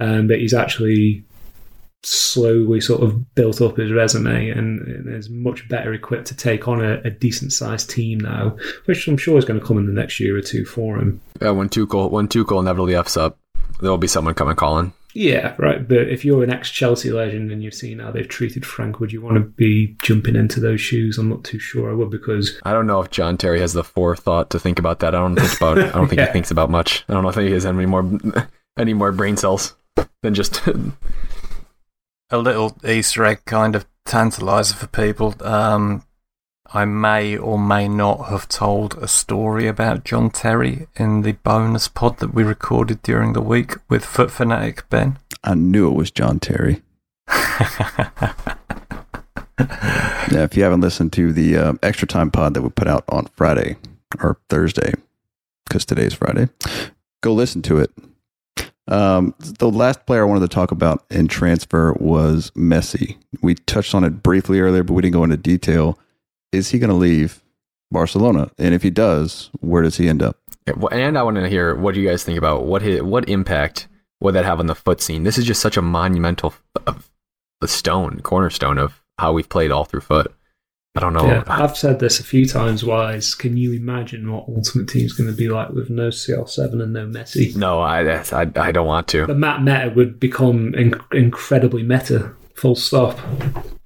[0.00, 1.22] um, but he's actually
[2.02, 6.68] slowly sort of built up his resume and, and is much better equipped to take
[6.68, 9.86] on a, a decent sized team now, which I'm sure is going to come in
[9.86, 11.20] the next year or two for him.
[11.40, 13.38] Yeah, when Tuchel when Tuchel inevitably f's up,
[13.80, 14.92] there will be someone coming calling.
[15.16, 15.86] Yeah, right.
[15.86, 19.12] But if you're an ex Chelsea legend and you've seen how they've treated Frank, would
[19.12, 21.18] you want to be jumping into those shoes?
[21.18, 23.84] I'm not too sure I would because I don't know if John Terry has the
[23.84, 25.14] forethought to think about that.
[25.14, 25.78] I don't think about.
[25.78, 26.26] I don't think Yeah.
[26.26, 27.04] he thinks about much.
[27.08, 28.10] I don't know if he has any more
[28.76, 29.76] any more brain cells
[30.22, 30.60] than just.
[32.30, 35.34] a little Easter egg kind of tantalizer for people.
[35.40, 36.02] Um,
[36.72, 41.88] I may or may not have told a story about John Terry in the bonus
[41.88, 45.18] pod that we recorded during the week with FUT Fanatic Ben.
[45.42, 46.82] I knew it was John Terry.
[50.34, 53.04] Yeah, if you haven't listened to the uh, extra time pod that we put out
[53.08, 53.76] on Friday
[54.20, 54.94] or Thursday,
[55.64, 56.48] because today's Friday,
[57.20, 57.90] go listen to it.
[58.88, 63.16] Um, the last player I wanted to talk about in transfer was Messi.
[63.42, 65.98] We touched on it briefly earlier, but we didn't go into detail.
[66.54, 67.42] Is he going to leave
[67.90, 68.50] Barcelona?
[68.58, 70.38] And if he does, where does he end up?
[70.90, 73.86] and I want to hear what do you guys think about what hit, what impact
[74.20, 75.24] would that have on the FUT scene?
[75.24, 76.54] This is just such a monumental
[76.86, 77.10] of
[77.60, 80.32] a stone cornerstone of how we've played all through FUT.
[80.96, 81.26] I don't know.
[81.26, 82.82] yeah, I've said this a few times.
[82.84, 86.92] Wyse, can you imagine what Ultimate Team's going to be like with no CR7 and
[86.92, 87.56] no Messi?
[87.56, 88.02] No, I,
[88.32, 89.26] I I don't want to.
[89.26, 92.32] The Matt Meta would become inc- incredibly meta.
[92.54, 93.18] Full stop.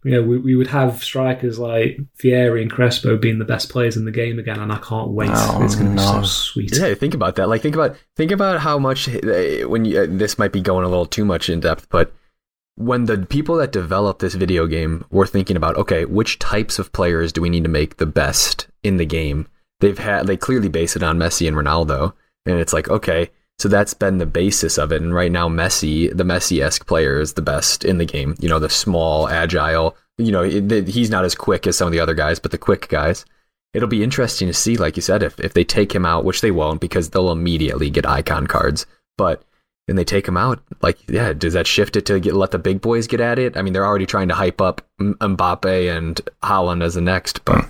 [0.05, 3.97] You know, we, we would have strikers like Vieri and Crespo being the best players
[3.97, 5.31] in the game again, and I can't wait.
[5.33, 6.77] Oh, it's going to be so sweet.
[6.77, 7.49] Yeah, think about that.
[7.49, 10.85] Like, think about think about how much uh, when you, uh, this might be going
[10.85, 12.13] a little too much in depth, but
[12.77, 16.93] when the people that developed this video game were thinking about, okay, which types of
[16.93, 19.49] players do we need to make the best in the game?
[19.81, 22.13] They've had they clearly base it on Messi and Ronaldo,
[22.47, 25.03] and it's like, okay, so that's been the basis of it.
[25.03, 28.37] And right now, Messi, the Messi esque player, is the best in the game.
[28.39, 29.97] You know, the small, agile.
[30.17, 32.59] You know, it, he's not as quick as some of the other guys, but the
[32.59, 33.25] quick guys
[33.75, 36.41] it'll be interesting to see, like you said, if, if they take him out, which
[36.41, 38.87] they won't because they'll immediately get icon cards.
[39.17, 39.43] But
[39.87, 42.59] then they take him out, like, yeah, does that shift it to get let the
[42.59, 43.57] big boys get at it?
[43.57, 47.65] I mean, they're already trying to hype up Mbappe and Haaland as the next, but
[47.65, 47.69] hmm.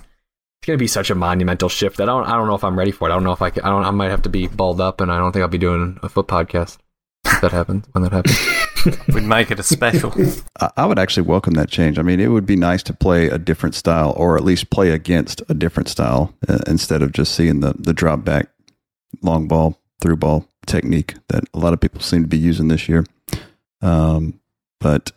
[0.61, 2.77] It's gonna be such a monumental shift that I don't, I don't know if I'm
[2.77, 3.13] ready for it.
[3.13, 4.99] I don't know if I, can, I don't, I might have to be balled up,
[4.99, 6.79] and I don't think I'll be doing a FUT podcast
[7.25, 9.07] if that happens when that happens.
[9.13, 10.13] We'd make it a special.
[10.59, 11.97] I, I would actually welcome that change.
[11.97, 14.91] I mean, it would be nice to play a different style, or at least play
[14.91, 18.49] against a different style, uh, instead of just seeing the the drop back,
[19.21, 22.89] long ball, through ball technique that a lot of people seem to be using this
[22.89, 23.05] year.
[23.81, 24.41] Um,
[24.81, 25.13] but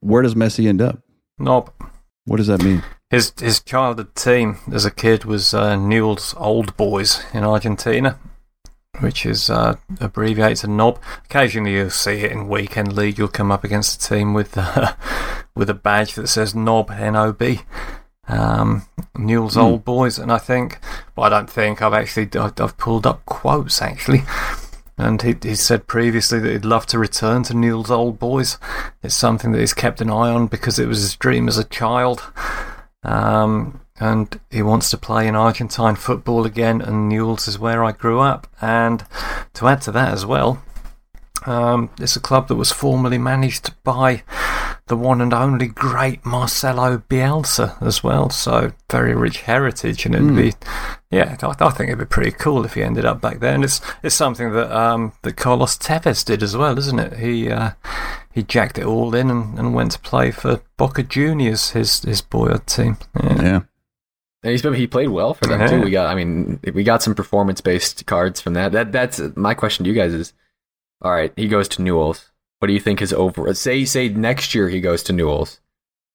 [0.00, 0.98] where does Messi end up?
[1.38, 1.72] Knob.
[2.24, 2.82] What does that mean?
[3.10, 8.18] His his childhood team as a kid was uh, Newell's Old Boys in Argentina,
[9.00, 10.98] which is uh, abbreviated to Knob.
[11.24, 13.18] Occasionally you'll see it in weekend league.
[13.18, 14.94] You'll come up against a team with uh,
[15.54, 17.60] with a badge that says Knob N O B.
[18.28, 19.60] Um, Newell's Hmm.
[19.60, 20.78] Old Boys, and I think,
[21.16, 24.22] but I don't think I've actually I've, I've pulled up quotes actually.
[25.02, 28.56] And he, he said previously that he'd love to return to Newell's Old Boys.
[29.02, 31.64] It's something that he's kept an eye on because it was his dream as a
[31.64, 32.22] child.
[33.02, 37.92] Um, and he wants to play in Argentine football again, and Newell's is where I
[37.92, 38.46] grew up.
[38.60, 39.04] And
[39.54, 40.62] to add to that as well,
[41.46, 44.22] um, it's a club that was formerly managed by
[44.92, 48.28] the one and only great Marcelo Bielsa as well.
[48.28, 50.52] So very rich heritage, and it'd be,
[51.10, 53.54] yeah, I, I think it'd be pretty cool if he ended up back there.
[53.54, 57.14] And it's it's something that um, that Carlos Tevez did as well, isn't it?
[57.18, 57.70] He uh,
[58.34, 62.20] he jacked it all in and, and went to play for Boca Juniors, his his
[62.20, 62.98] boyhood team.
[63.18, 63.42] Yeah.
[63.42, 63.60] Yeah.
[64.44, 65.68] And he's been he played well for them Yeah.
[65.68, 65.80] too.
[65.80, 68.72] We got I mean we got some performance based cards from that.
[68.72, 70.34] That that's my question to you guys is
[71.00, 72.30] all right, he goes to Newell's.
[72.62, 75.58] What do you think his over say say next year he goes to Newell's.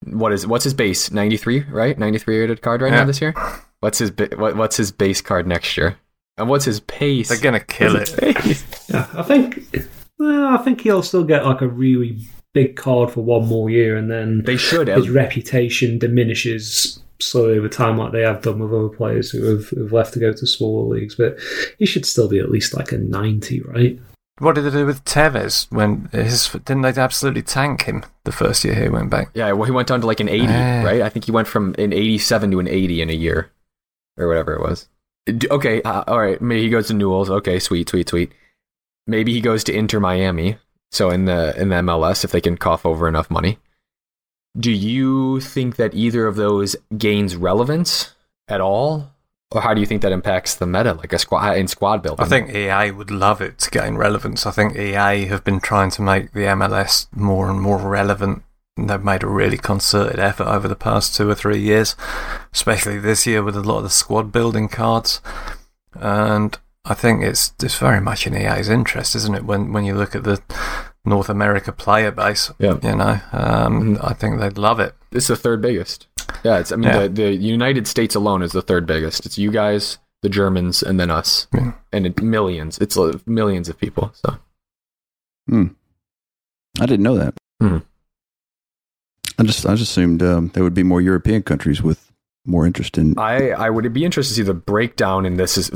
[0.06, 1.12] What is what's his base?
[1.12, 2.00] 93, right?
[2.00, 3.00] 93 rated card right Yeah.
[3.00, 3.34] now this year?
[3.82, 5.98] What's his what, what's his base card next year?
[6.38, 7.28] And what's his pace?
[7.28, 8.36] They're gonna kill What's it.
[8.38, 8.64] pace?
[8.89, 9.76] Yeah, I think.
[10.18, 12.18] Well, I think he'll still get like a really
[12.54, 17.68] big card for one more year, and then They should his reputation diminishes slowly over
[17.68, 20.48] time, like they have done with other players who have, who've left to go to
[20.48, 21.16] smaller leagues.
[21.16, 21.38] But
[21.78, 24.00] he should still be at least like a ninety, right?
[24.39, 28.63] What did they do with Tevez when his didn't they absolutely tank him the first
[28.63, 29.29] year he went back?
[29.33, 30.83] Yeah, well, he went down to like an 80, Ah.
[30.83, 31.01] right?
[31.01, 33.49] I think he went from an 87 to an 80 in a year,
[34.17, 34.88] or whatever it was.
[35.51, 36.39] Okay, uh, all right.
[36.41, 37.29] Maybe he goes to Newell's.
[37.29, 38.31] Okay, sweet, sweet, sweet.
[39.07, 40.57] Maybe he goes to Inter Miami.
[40.91, 43.57] So in the in the MLS, if they can cough over enough money,
[44.57, 48.13] do you think that either of those gains relevance
[48.47, 49.11] at all,
[49.52, 52.26] or how do you think that impacts the meta, like a squad in squad building?
[52.26, 54.45] I think EA would love it to gain relevance.
[54.45, 58.43] I think EA have been trying to make the MLS more and more relevant.
[58.76, 61.95] And They've made a really concerted effort over the past two or three years,
[62.54, 65.22] especially this year with a lot of the squad building cards.
[65.93, 69.45] And I think it's it's very much in EA's interest, isn't it?
[69.45, 70.41] When when you look at the
[71.06, 72.78] North America player base, Yeah.
[72.84, 74.93] you know, um, I think they'd love it.
[75.12, 76.06] it's the third biggest.
[76.43, 76.71] Yeah, it's.
[76.71, 77.07] I mean, Yeah.
[77.07, 79.25] the the United States alone is the third biggest.
[79.25, 81.73] It's you guys, the Germans, and then us, Yeah.
[81.91, 82.78] and it, millions.
[82.80, 84.11] It's millions of people.
[84.13, 84.38] So
[85.47, 85.67] Hmm.
[86.80, 87.34] I didn't know that.
[87.61, 87.78] Hmm.
[89.39, 92.11] I just I just assumed um, there would be more European countries with
[92.45, 93.17] more interest in.
[93.19, 95.69] I I would be interested to see the breakdown in this is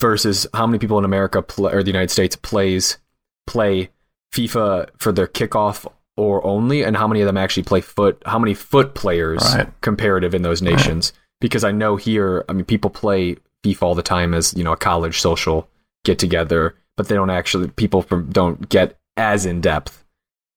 [0.00, 2.98] versus how many people in America pl- or the United States plays
[3.46, 3.90] play
[4.32, 5.86] FIFA for their kickoff
[6.16, 8.22] or only, and how many of them actually play FUT.
[8.26, 9.68] How many FUT players Right.
[9.80, 11.12] comparative in those nations?
[11.40, 14.72] Because I know here, I mean, people play FIFA all the time as you know
[14.72, 15.68] a college social
[16.04, 20.04] get together, but they don't actually people from don't get as in depth.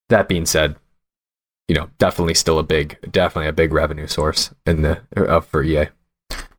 [0.08, 0.76] That being said,
[1.66, 5.62] you know, definitely still a big, definitely a big revenue source in the uh, for
[5.62, 5.88] EA.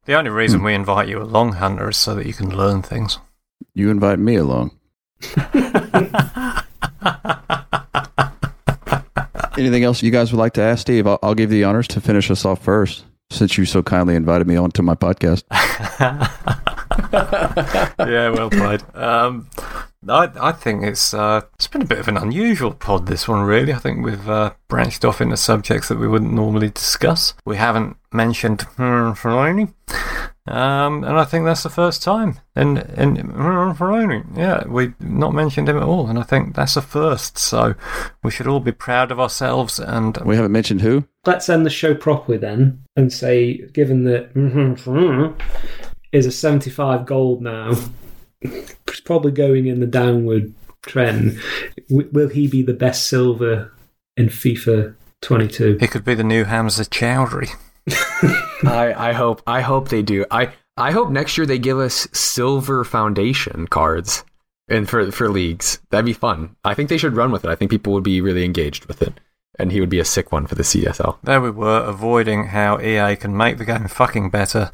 [0.05, 3.19] The only reason we invite you along, Hunter, is so that you can learn things.
[3.75, 4.71] You invite me along.
[9.59, 11.05] Anything else you guys would like to ask Steve?
[11.05, 14.15] I'll, I'll give you the honors to finish us off first, since you so kindly
[14.15, 15.43] invited me onto my podcast.
[17.99, 18.81] yeah, well played.
[18.95, 19.49] Um,
[20.07, 23.07] I I think it's uh, it's been a bit of an unusual pod.
[23.07, 23.73] This one, really.
[23.73, 27.33] I think we've uh, branched off into subjects that we wouldn't normally discuss.
[27.45, 29.73] We haven't mentioned hmm, Fellaini,
[30.47, 32.39] um, and I think that's the first time.
[32.55, 36.81] And and Ferroni, yeah, we've not mentioned him at all, and I think that's a
[36.81, 37.37] first.
[37.37, 37.75] So
[38.23, 39.79] we should all be proud of ourselves.
[39.79, 41.05] And We haven't mentioned who.
[41.25, 44.31] Let's end the show properly then and say, given that
[46.11, 47.73] is a 75 gold now,
[48.41, 51.39] it's probably going in the downward trend.
[51.89, 53.71] Will he be the best silver
[54.17, 55.77] in FIFA 22?
[55.79, 57.49] he could be the new Hamza Choudhury.
[58.63, 60.25] I I hope I hope they do.
[60.31, 64.23] I I hope next year they give us silver foundation cards
[64.69, 65.79] and for for leagues.
[65.89, 66.55] That'd be fun.
[66.63, 67.49] I think they should run with it.
[67.49, 69.19] I think people would be really engaged with it,
[69.57, 71.17] and he would be a sick one for the CSL.
[71.23, 74.71] There we were, avoiding how EA can make the game fucking better.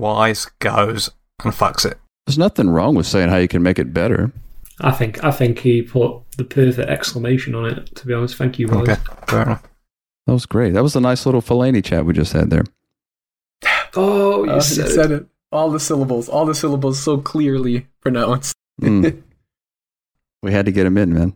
[0.00, 1.10] Wyse goes
[1.42, 1.98] and fucks it.
[2.26, 4.32] There's nothing wrong with saying how you can make it better.
[4.80, 7.96] I think I think he put the perfect exclamation on it.
[7.96, 8.82] To be honest, thank you, Wyse.
[8.82, 9.67] Okay, fair enough.
[10.28, 10.74] That was great.
[10.74, 12.64] That was a nice little Fellaini chat we just had there.
[13.96, 15.26] Oh, you Uh, said, you said it.
[15.50, 18.54] All the syllables, all the syllables so clearly pronounced.
[18.82, 19.22] Mm.
[20.42, 21.34] we had to get him in, man.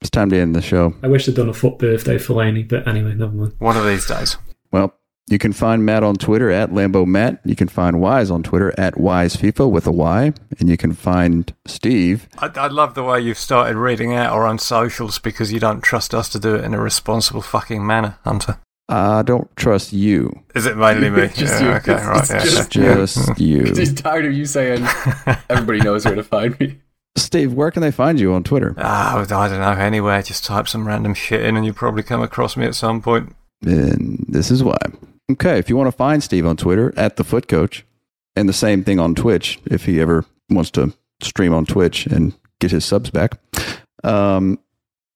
[0.00, 0.96] It's time to end the show.
[1.04, 3.54] I wish they'd done a FUT birthday for Laney, but anyway, never mind.
[3.60, 4.36] One of these days.
[4.72, 4.92] Well,
[5.28, 7.40] you can find Matt on Twitter at Lambo Matt.
[7.44, 10.32] You can find Wyse on Twitter at Wyse FIFA with a Y.
[10.58, 12.28] And you can find Steve.
[12.38, 15.80] I, I love the way you've started reading out our own socials because you don't
[15.80, 18.58] trust us to do it in a responsible fucking manner, Hunter.
[18.88, 20.42] I don't trust you.
[20.54, 21.28] Is it mainly me?
[21.34, 21.74] Just Yeah, you.
[21.76, 22.20] Okay, It's- right.
[22.20, 22.94] it's yeah, just- yeah.
[22.94, 23.62] Just you.
[23.74, 24.84] He's tired of you saying
[25.48, 26.78] everybody knows where to find me.
[27.16, 28.74] Steve, where can they find you on Twitter?
[28.78, 29.70] Ah, I don't know.
[29.72, 33.00] Anywhere, just type some random shit in, and you'll probably come across me at some
[33.00, 33.34] point.
[33.64, 34.76] And this is why.
[35.30, 37.84] Okay, if you want to find Steve on Twitter at the FUT Coach,
[38.34, 42.34] and the same thing on Twitch, if he ever wants to stream on Twitch and
[42.60, 43.38] get his subs back.
[44.04, 44.58] Um,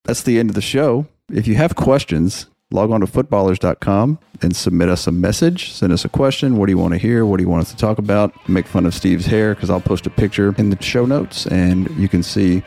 [0.04, 1.06] that's the end of the show.
[1.32, 5.72] If you have questions, log on to futballerz.com and submit us a message.
[5.72, 6.56] Send us a question.
[6.56, 7.26] What do you want to hear?
[7.26, 8.32] What do you want us to talk about?
[8.48, 11.90] Make fun of Steve's hair because I'll post a picture in the show notes and
[11.96, 12.62] you can see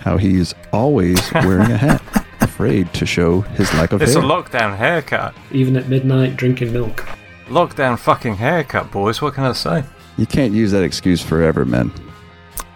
[0.00, 2.02] how he's always wearing a hat,
[2.58, 4.22] afraid to show his lack of It's hair.
[4.22, 5.32] a lockdown haircut.
[5.52, 7.06] Even at midnight, drinking milk.
[7.46, 9.22] Lockdown fucking haircut, boys.
[9.22, 9.84] What can I say?
[10.16, 11.92] You can't use that excuse forever, man.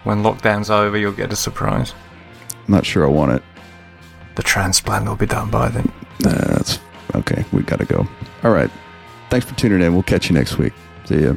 [0.05, 1.93] When lockdown's over, you'll get a surprise.
[2.65, 3.43] I'm not sure I want it.
[4.35, 5.91] The transplant will be done by then.
[6.25, 6.79] Uh, that's
[7.15, 7.43] okay.
[7.51, 8.07] We got to go.
[8.45, 8.71] All right.
[9.29, 9.93] Thanks for tuning in.
[9.93, 10.71] We'll catch you next week.
[11.03, 11.33] See ya.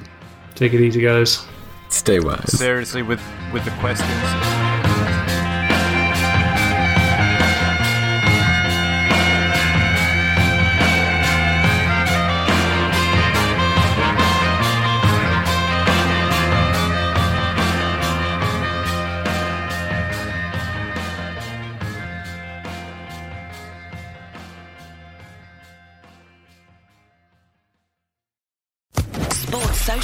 [0.54, 1.44] Take it easy, guys.
[1.88, 2.56] Stay wise.
[2.56, 3.20] Seriously, with
[3.52, 4.65] with the questions.